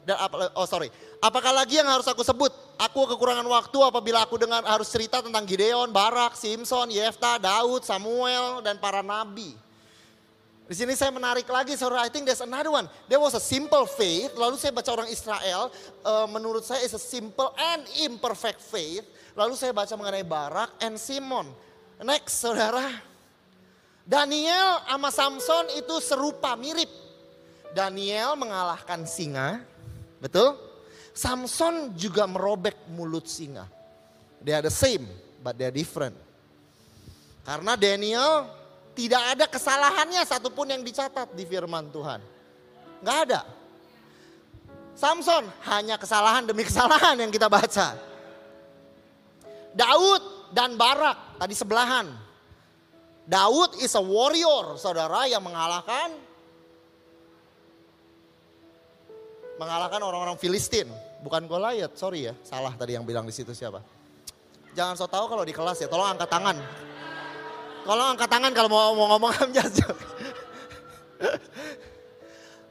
[0.02, 0.90] dan apa, oh sorry,
[1.22, 2.50] apakah lagi yang harus aku sebut?
[2.82, 8.58] Aku kekurangan waktu apabila aku dengar harus cerita tentang Gideon, Barak, Simpson, Yefta, Daud, Samuel
[8.66, 9.54] dan para nabi.
[10.68, 12.04] Di sini saya menarik lagi, saudara.
[12.04, 12.84] I think there's another one.
[13.08, 14.36] There was a simple faith.
[14.36, 15.72] Lalu saya baca orang Israel.
[16.04, 19.08] Uh, menurut saya is a simple and imperfect faith.
[19.32, 21.48] Lalu saya baca mengenai Barak and Simon.
[22.04, 23.07] Next, saudara.
[24.08, 26.88] Daniel sama Samson itu serupa mirip.
[27.76, 29.60] Daniel mengalahkan singa,
[30.16, 30.56] betul?
[31.12, 33.68] Samson juga merobek mulut singa.
[34.40, 35.04] They are the same,
[35.44, 36.16] but they are different.
[37.44, 38.48] Karena Daniel
[38.96, 42.24] tidak ada kesalahannya satupun yang dicatat di firman Tuhan.
[43.04, 43.40] Nggak ada.
[44.96, 47.92] Samson hanya kesalahan demi kesalahan yang kita baca.
[49.76, 50.22] Daud
[50.56, 52.27] dan Barak tadi sebelahan
[53.28, 56.16] Daud is a warrior, saudara yang mengalahkan
[59.60, 60.88] mengalahkan orang-orang Filistin,
[61.20, 61.92] bukan Goliat.
[61.92, 63.84] Sorry ya, salah tadi yang bilang di situ siapa.
[64.72, 66.56] Jangan so tahu kalau di kelas ya, tolong angkat tangan.
[67.84, 69.84] Tolong angkat tangan kalau mau, mau ngomong just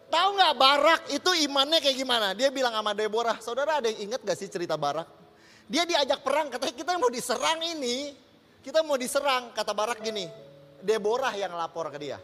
[0.08, 2.34] Tahu nggak Barak itu imannya kayak gimana?
[2.34, 5.06] Dia bilang sama Deborah, saudara ada yang inget gak sih cerita Barak?
[5.68, 8.16] Dia diajak perang, katanya kita mau diserang ini,
[8.64, 10.47] kita mau diserang, kata Barak gini,
[10.82, 12.18] Deborah yang lapor ke dia.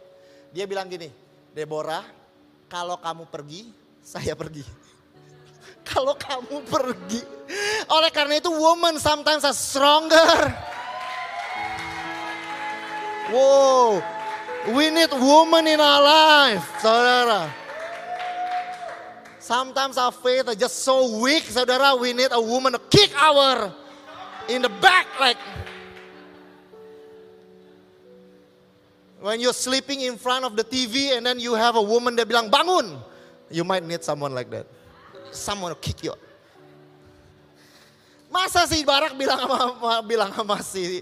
[0.54, 1.10] Dia bilang gini,
[1.50, 2.04] Deborah
[2.70, 3.70] kalau kamu pergi,
[4.02, 4.62] saya pergi.
[5.90, 7.22] kalau kamu pergi.
[7.90, 10.50] Oleh karena itu woman sometimes are stronger.
[13.32, 14.04] Wow,
[14.76, 17.48] we need woman in our life, saudara.
[19.40, 21.96] Sometimes our faith is just so weak, saudara.
[21.96, 23.72] We need a woman to kick our
[24.48, 25.36] in the back like
[29.24, 32.28] When you're sleeping in front of the TV and then you have a woman that
[32.28, 33.00] bilang bangun.
[33.48, 34.68] You might need someone like that.
[35.32, 36.12] Someone to kick you.
[38.28, 41.00] Masa si Barak bilang sama bilang sama si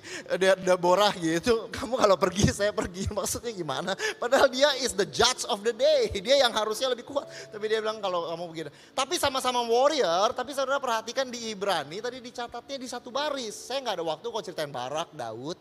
[0.63, 3.11] Deborah gitu, kamu kalau pergi saya pergi.
[3.19, 3.99] Maksudnya gimana?
[4.23, 6.07] Padahal dia is the judge of the day.
[6.23, 7.27] Dia yang harusnya lebih kuat.
[7.51, 8.71] Tapi dia bilang kalau kamu begini.
[8.95, 13.67] Tapi sama-sama warrior, tapi saudara perhatikan di Ibrani tadi dicatatnya di satu baris.
[13.67, 15.59] Saya nggak ada waktu kok ceritain Barak, Daud,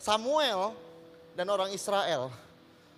[0.00, 0.76] Samuel
[1.36, 2.32] dan orang Israel.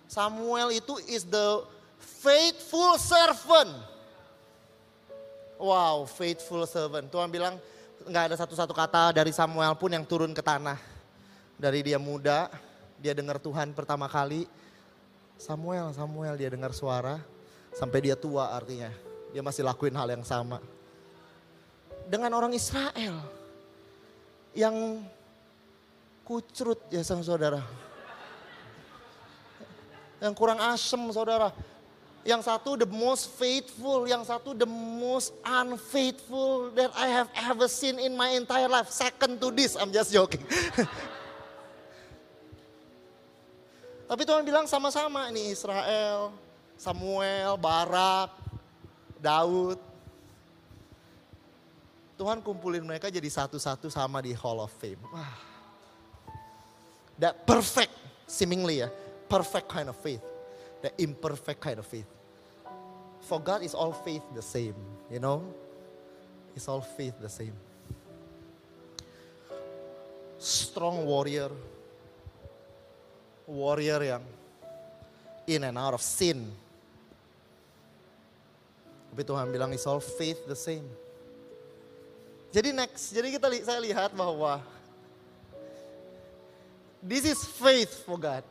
[0.09, 1.63] Samuel itu is the
[1.99, 3.71] faithful servant.
[5.59, 7.11] Wow, faithful servant.
[7.11, 7.59] Tuhan bilang
[8.07, 10.79] nggak ada satu-satu kata dari Samuel pun yang turun ke tanah.
[11.59, 12.47] Dari dia muda,
[12.97, 14.47] dia dengar Tuhan pertama kali.
[15.35, 17.19] Samuel, Samuel dia dengar suara.
[17.75, 18.89] Sampai dia tua artinya.
[19.35, 20.63] Dia masih lakuin hal yang sama.
[22.07, 23.19] Dengan orang Israel.
[24.55, 25.05] Yang
[26.29, 27.65] kucrut ya sang saudara.
[30.21, 31.49] Yang kurang asem saudara.
[32.21, 37.97] Yang satu the most faithful, yang satu the most unfaithful that I have ever seen
[37.97, 38.93] in my entire life.
[38.93, 40.45] Second to this, I'm just joking.
[44.09, 46.29] Tapi Tuhan bilang sama-sama ini Israel,
[46.77, 48.29] Samuel, Barak,
[49.17, 49.81] Daud.
[52.19, 54.99] Tuhan kumpulin mereka jadi satu-satu sama di Hall of Fame.
[55.09, 55.49] Wah
[57.19, 57.91] that perfect,
[58.27, 58.87] seemingly ya,
[59.27, 60.23] perfect kind of faith,
[60.81, 62.07] the imperfect kind of faith.
[63.21, 64.75] For God is all faith the same,
[65.11, 65.43] you know?
[66.55, 67.53] It's all faith the same.
[70.39, 71.51] Strong warrior,
[73.45, 74.23] warrior yang
[75.45, 76.47] in and out of sin.
[79.11, 80.85] Tapi Tuhan bilang it's all faith the same.
[82.49, 84.63] Jadi next, jadi kita saya lihat bahwa
[86.99, 88.43] This is faith for God.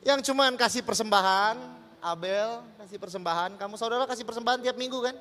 [0.00, 1.58] Yang cuman kasih persembahan,
[2.00, 5.16] Abel kasih persembahan, kamu saudara kasih persembahan tiap minggu kan?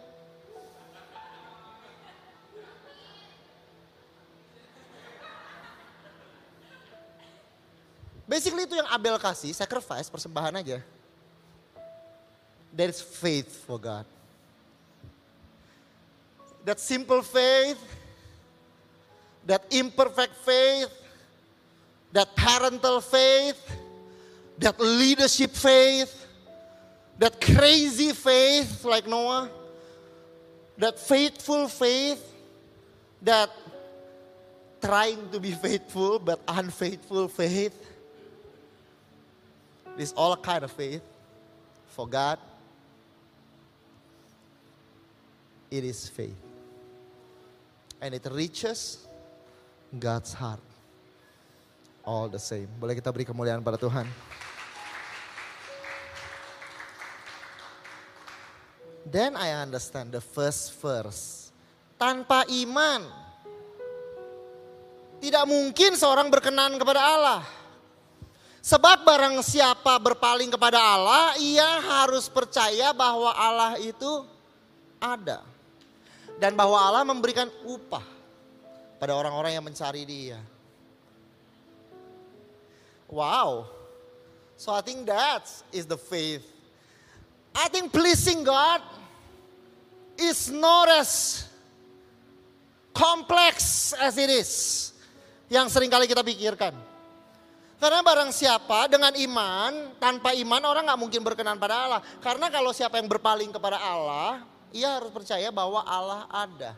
[8.25, 10.81] Basically itu yang Abel kasih, sacrifice, persembahan aja.
[12.73, 14.05] That is faith for God.
[16.65, 17.77] That simple faith
[19.45, 20.89] that imperfect faith,
[22.11, 23.59] that parental faith,
[24.57, 26.25] that leadership faith,
[27.19, 29.49] that crazy faith like Noah,
[30.77, 32.33] that faithful faith,
[33.21, 33.49] that
[34.81, 37.73] trying to be faithful but unfaithful faith.
[39.97, 41.01] This all kind of faith
[41.87, 42.37] for God.
[45.71, 46.35] It is faith.
[48.01, 49.07] And it reaches
[49.99, 50.65] God's heart.
[52.05, 52.69] all the same.
[52.77, 54.05] Boleh kita beri kemuliaan pada Tuhan.
[59.05, 61.49] Then I understand the first verse.
[61.97, 63.05] Tanpa iman,
[65.21, 67.41] tidak mungkin seorang berkenan kepada Allah.
[68.65, 74.25] Sebab barang siapa berpaling kepada Allah, ia harus percaya bahwa Allah itu
[74.97, 75.45] ada.
[76.41, 78.14] Dan bahwa Allah memberikan upah
[79.05, 80.41] pada orang-orang yang mencari dia.
[83.05, 83.69] Wow.
[84.57, 86.41] So I think that is the faith.
[87.53, 88.81] I think pleasing God
[90.17, 91.45] is not as
[92.97, 94.89] complex as it is.
[95.53, 96.73] Yang sering kali kita pikirkan.
[97.77, 102.01] Karena barang siapa dengan iman, tanpa iman orang nggak mungkin berkenan pada Allah.
[102.25, 104.41] Karena kalau siapa yang berpaling kepada Allah,
[104.73, 106.73] ia harus percaya bahwa Allah ada.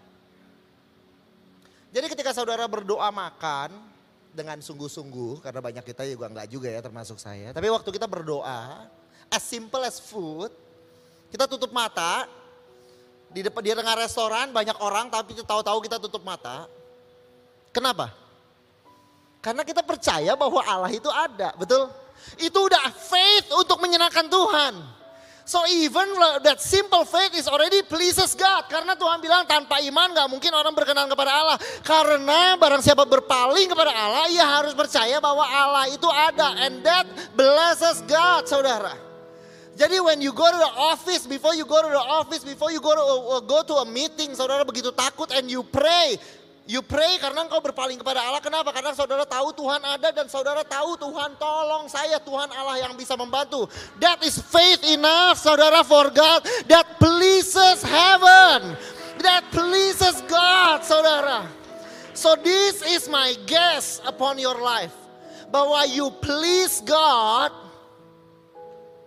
[1.92, 3.72] Jadi ketika saudara berdoa makan
[4.36, 7.56] dengan sungguh-sungguh, karena banyak kita juga nggak juga ya termasuk saya.
[7.56, 8.86] Tapi waktu kita berdoa,
[9.32, 10.52] as simple as food,
[11.32, 12.28] kita tutup mata,
[13.32, 16.68] di depan di tengah restoran banyak orang tapi tahu-tahu kita tutup mata.
[17.76, 18.16] Kenapa?
[19.44, 21.88] Karena kita percaya bahwa Allah itu ada, betul?
[22.42, 24.74] Itu udah faith untuk menyenangkan Tuhan.
[25.48, 26.12] So even
[26.44, 28.68] that simple faith is already pleases God.
[28.68, 31.58] Karena Tuhan bilang tanpa iman gak mungkin orang berkenan kepada Allah.
[31.88, 36.52] Karena barang siapa berpaling kepada Allah, ia harus percaya bahwa Allah itu ada.
[36.68, 38.92] And that blesses God, saudara.
[39.80, 42.84] Jadi when you go to the office, before you go to the office, before you
[42.84, 46.20] go to, uh, go to a meeting, saudara begitu takut and you pray.
[46.68, 48.44] You pray karena engkau berpaling kepada Allah.
[48.44, 48.76] Kenapa?
[48.76, 52.20] Karena saudara tahu Tuhan ada dan saudara tahu Tuhan tolong saya.
[52.20, 53.72] Tuhan Allah yang bisa membantu.
[54.04, 56.44] That is faith enough saudara for God.
[56.68, 58.76] That pleases heaven.
[59.24, 61.48] That pleases God saudara.
[62.12, 64.92] So this is my guess upon your life.
[65.48, 67.56] Bahwa you please God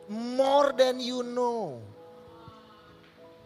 [0.08, 1.84] more than you know.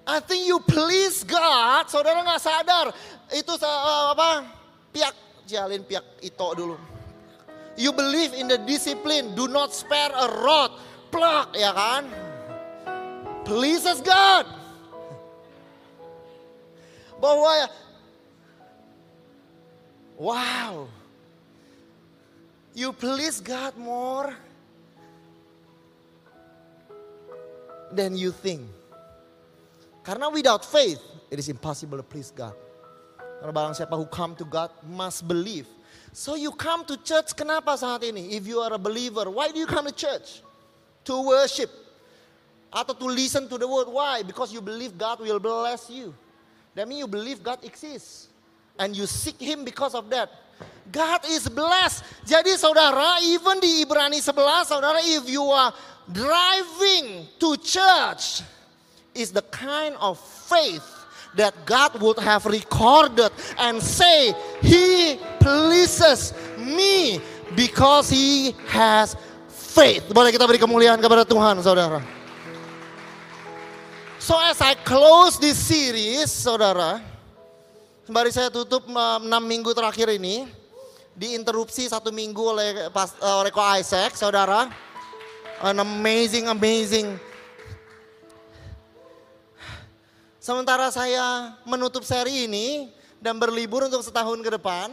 [0.05, 2.93] I think you please God, saudara nggak sadar
[3.33, 4.45] itu uh, apa
[4.93, 5.15] pihak
[5.49, 6.77] jalin pihak itu dulu.
[7.75, 10.71] You believe in the discipline, do not spare a rod,
[11.11, 12.07] plug ya kan?
[13.43, 14.47] Pleases God.
[17.19, 17.67] Bahwa
[20.19, 20.87] wow,
[22.75, 24.35] you please God more
[27.91, 28.67] than you think.
[30.05, 31.01] Karena without faith,
[31.31, 32.55] it is impossible to please God.
[33.53, 35.67] Barang siapa who come to God must believe.
[36.15, 38.39] So you come to church kenapa saat ini?
[38.39, 40.41] If you are a believer, why do you come to church?
[41.11, 41.69] To worship.
[42.71, 43.91] Atau to listen to the word.
[43.91, 44.23] Why?
[44.23, 46.15] Because you believe God will bless you.
[46.75, 48.31] That means you believe God exists.
[48.79, 50.31] And you seek Him because of that.
[50.91, 52.03] God is blessed.
[52.27, 55.75] Jadi saudara, even di Ibrani 11, saudara, if you are
[56.11, 58.43] driving to church,
[59.15, 60.83] is the kind of faith
[61.35, 67.19] that God would have recorded and say, He pleases me
[67.59, 69.19] because He has
[69.51, 70.07] faith.
[70.15, 71.99] Boleh kita beri kemuliaan kepada Tuhan, saudara.
[74.23, 77.03] So as I close this series, saudara,
[78.09, 80.49] sembari saya tutup 6 minggu terakhir ini,
[81.13, 82.89] diinterupsi satu minggu oleh,
[83.21, 84.73] oleh Ko Isaac, saudara.
[85.63, 87.15] An amazing, amazing
[90.45, 94.93] Sementara saya menutup seri ini dan berlibur untuk setahun ke depan.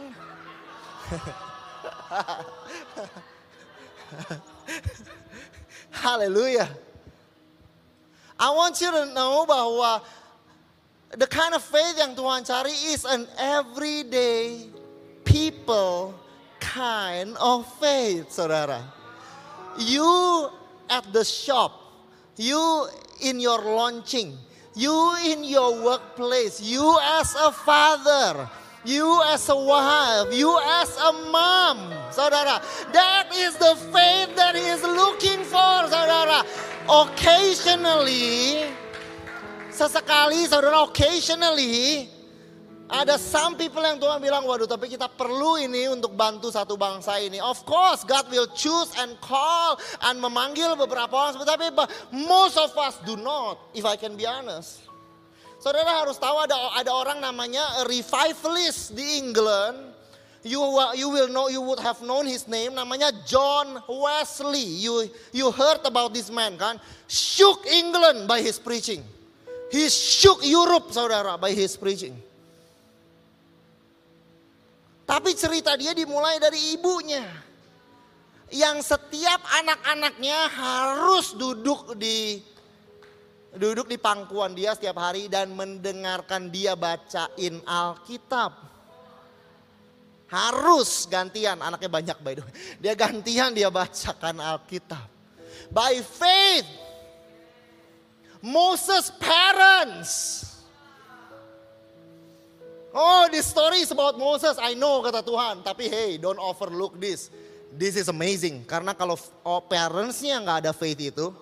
[6.00, 6.64] Haleluya.
[8.40, 10.00] I want you to know bahwa
[11.20, 14.72] the kind of faith yang Tuhan cari is an everyday
[15.20, 16.16] people
[16.64, 18.80] kind of faith, saudara.
[19.76, 20.48] You
[20.88, 21.76] at the shop,
[22.40, 22.88] you
[23.20, 24.40] in your launching,
[24.74, 28.48] you in your workplace, you as a father,
[28.84, 31.78] you as a wife, you as a mom,
[32.10, 32.62] saudara.
[32.92, 36.42] That is the faith that he is looking for, saudara.
[36.88, 38.64] Occasionally,
[39.70, 42.08] sesekali saudara, occasionally,
[42.92, 47.16] ada some people yang Tuhan bilang, waduh tapi kita perlu ini untuk bantu satu bangsa
[47.24, 47.40] ini.
[47.40, 51.40] Of course God will choose and call and memanggil beberapa orang.
[51.40, 51.72] Tapi
[52.12, 54.84] most of us do not, if I can be honest.
[55.56, 59.94] Saudara harus tahu ada ada orang namanya revivalist di England.
[60.42, 60.58] You
[60.98, 64.84] you will know you would have known his name namanya John Wesley.
[64.84, 66.82] You you heard about this man kan?
[67.06, 69.06] Shook England by his preaching.
[69.70, 72.18] He shook Europe saudara by his preaching.
[75.12, 77.20] Tapi cerita dia dimulai dari ibunya.
[78.52, 82.36] yang setiap anak-anaknya harus duduk di
[83.56, 88.52] duduk di pangkuan dia setiap hari dan mendengarkan dia bacain Alkitab.
[90.28, 92.52] Harus gantian, anaknya banyak by the way.
[92.76, 95.08] Dia gantian dia bacakan Alkitab.
[95.72, 96.68] By faith,
[98.44, 100.12] Moses' parents.
[102.92, 104.60] Oh, this story is about Moses.
[104.60, 105.64] I know kata Tuhan.
[105.64, 107.32] Tapi hey, don't overlook this.
[107.72, 108.68] This is amazing.
[108.68, 111.32] Karena kalau oh, parentsnya nggak ada faith itu,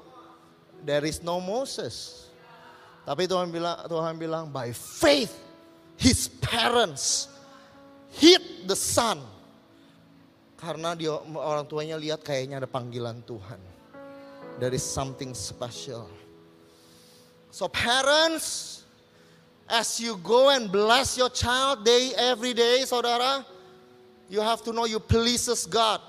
[0.86, 2.26] there is no Moses.
[3.02, 5.34] Tapi Tuhan bilang, Tuhan bilang by faith
[5.98, 7.26] his parents
[8.14, 9.18] hit the son.
[10.54, 13.58] Karena dia orang tuanya lihat kayaknya ada panggilan Tuhan.
[14.60, 16.06] There is something special.
[17.50, 18.80] So parents,
[19.70, 23.46] as you go and bless your child day every day, saudara,
[24.26, 26.02] you have to know you pleases God.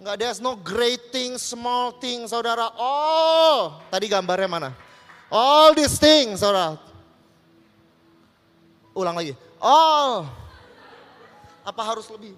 [0.00, 2.72] Enggak, there's no great thing, small thing, saudara.
[2.76, 4.70] Oh, tadi gambarnya mana?
[5.28, 6.80] All these things, saudara.
[8.96, 9.36] Ulang lagi.
[9.60, 10.28] All.
[11.60, 12.32] Apa harus lebih?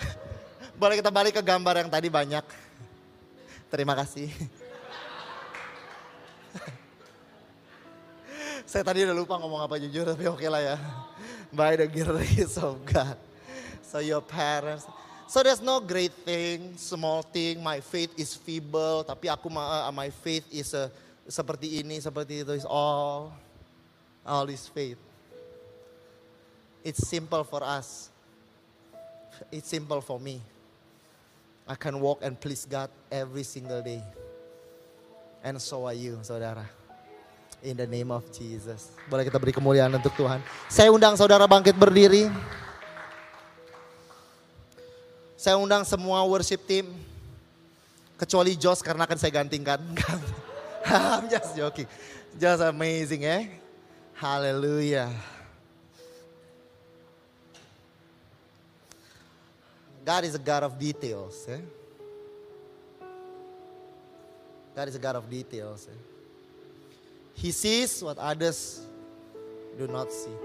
[0.80, 2.44] Boleh kita balik ke gambar yang tadi banyak.
[3.72, 4.59] Terima kasih.
[8.70, 10.76] Saya tadi udah lupa ngomong apa jujur, tapi oke lah ya.
[11.50, 13.18] By the grace of God.
[13.82, 14.86] So your parents,
[15.30, 17.62] So there's no great thing, small thing.
[17.62, 20.90] My faith is feeble, tapi aku uh, my faith is uh,
[21.22, 22.50] seperti ini, seperti itu.
[22.50, 23.30] Is all,
[24.26, 24.98] all is faith.
[26.82, 28.10] It's simple for us.
[29.54, 30.42] It's simple for me.
[31.70, 34.02] I can walk and please God every single day.
[35.46, 36.79] And so are you, saudara.
[37.60, 38.88] In the name of Jesus.
[39.04, 40.40] Boleh kita beri kemuliaan untuk Tuhan.
[40.72, 42.32] Saya undang saudara bangkit berdiri.
[45.36, 46.88] Saya undang semua worship team.
[48.16, 49.76] Kecuali Josh karena akan saya gantikan.
[50.88, 51.84] I'm just joking.
[52.40, 53.52] Just amazing eh.
[54.16, 55.12] Hallelujah.
[60.00, 61.44] God is a God of details.
[61.44, 61.60] Eh?
[64.72, 65.84] God is a God of details.
[65.92, 66.19] Eh?
[67.34, 68.80] He sees what others
[69.78, 70.36] do not see.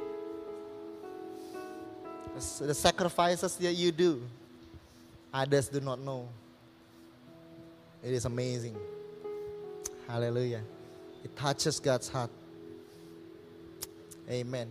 [2.66, 4.22] The sacrifices that you do,
[5.34, 6.28] others do not know.
[8.04, 8.76] It is amazing.
[10.08, 10.62] Hallelujah.
[11.24, 12.30] It touches God's heart.
[14.30, 14.70] Amen.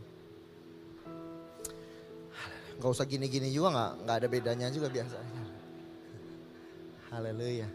[2.78, 5.42] Gak usah gini-gini juga nggak nggak ada bedanya juga biasanya.
[7.10, 7.68] Haleluya.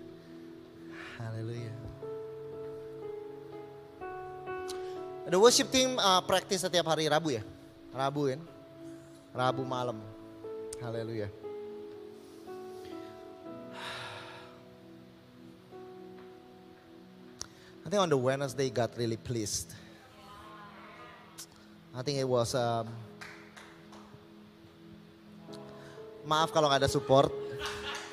[1.20, 1.89] Haleluya.
[5.30, 7.46] The worship team uh, practice setiap hari Rabu ya?
[7.94, 8.42] Rabu kan?
[9.30, 10.02] Rabu malam.
[10.82, 11.30] Haleluya.
[17.86, 19.70] I think on the Wednesday got really pleased.
[21.94, 22.90] I think it was um,
[26.26, 27.30] maaf kalau nggak ada support.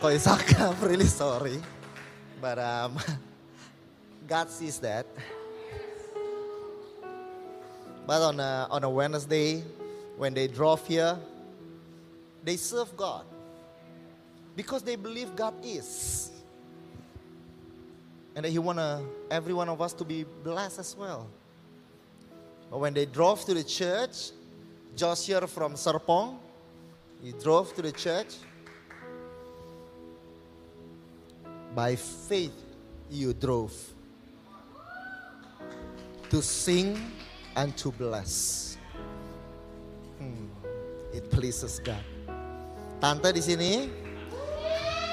[0.04, 1.64] Isaka, I'm really sorry.
[2.44, 3.00] But um,
[4.28, 5.08] God sees that.
[8.06, 9.62] But on a, on a Wednesday,
[10.16, 11.18] when they drove here,
[12.44, 13.24] they serve God.
[14.54, 16.30] Because they believe God is.
[18.34, 18.78] And that He want
[19.30, 21.28] every one of us to be blessed as well.
[22.70, 24.30] But when they drove to the church,
[24.96, 26.36] Josh here from Serpong,
[27.22, 28.34] he drove to the church.
[31.74, 32.54] By faith,
[33.10, 33.74] you drove
[36.30, 36.98] to sing
[37.56, 38.76] and to bless.
[40.18, 40.46] Hmm,
[41.12, 42.04] it pleases God.
[43.00, 43.90] Tante di sini.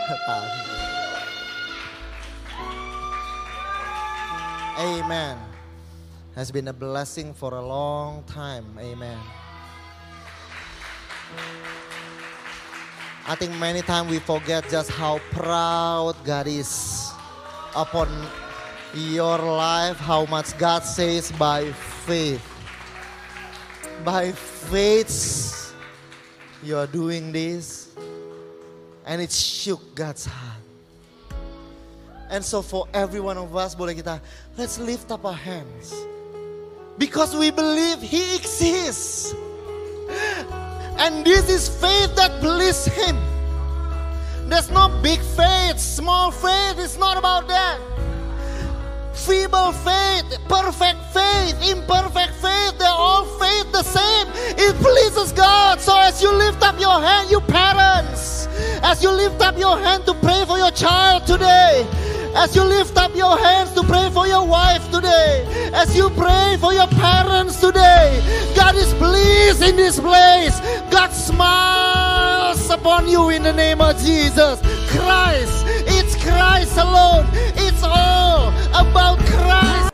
[4.77, 5.37] Amen.
[6.35, 8.65] Has been a blessing for a long time.
[8.79, 9.17] Amen.
[13.25, 17.13] I think many times we forget just how proud God is
[17.75, 18.09] upon
[18.93, 21.71] your life, how much God says by
[22.05, 22.41] faith.
[24.03, 25.73] By faith,
[26.61, 27.95] you are doing this,
[29.05, 30.61] and it shook God's heart.
[32.29, 34.19] And so for every one of us, boleh kita,
[34.57, 35.93] let's lift up our hands.
[36.97, 39.33] Because we believe He exists.
[40.97, 43.17] And this is faith that pleases Him.
[44.49, 46.77] There's no big faith, small faith.
[46.77, 47.92] It's not about that.
[49.14, 54.28] Feeble faith, perfect faith, imperfect faith, they're all faith the same.
[54.57, 55.80] It pleases God.
[55.80, 58.47] So as you lift up your hand, you parents,
[58.84, 61.88] As you lift up your hand to pray for your child today,
[62.36, 66.57] as you lift up your hands to pray for your wife today, as you pray
[66.59, 68.22] for your parents today,
[68.55, 70.59] God is pleased in this place.
[70.91, 74.59] God smiles upon you in the name of Jesus.
[74.89, 75.62] Christ,
[76.24, 77.28] Christ alone.
[77.59, 79.91] It's all about Christ.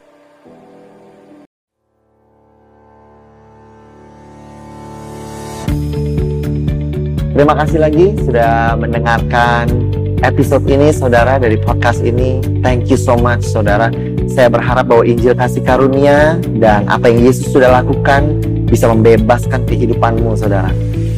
[7.34, 9.74] Terima kasih lagi sudah mendengarkan
[10.22, 12.38] episode ini saudara dari podcast ini.
[12.62, 13.90] Thank you so much saudara.
[14.30, 18.38] Saya berharap bahwa Injil kasih karunia dan apa yang Yesus sudah lakukan
[18.70, 20.70] bisa membebaskan kehidupanmu saudara.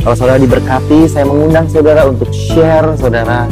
[0.07, 3.51] Kalau saudara diberkati, saya mengundang saudara untuk share saudara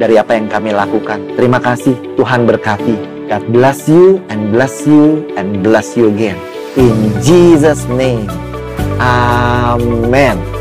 [0.00, 1.20] dari apa yang kami lakukan.
[1.36, 2.96] Terima kasih, Tuhan berkati.
[3.28, 6.40] God bless you and bless you and bless you again.
[6.80, 8.26] In Jesus' name.
[8.96, 10.59] Amen.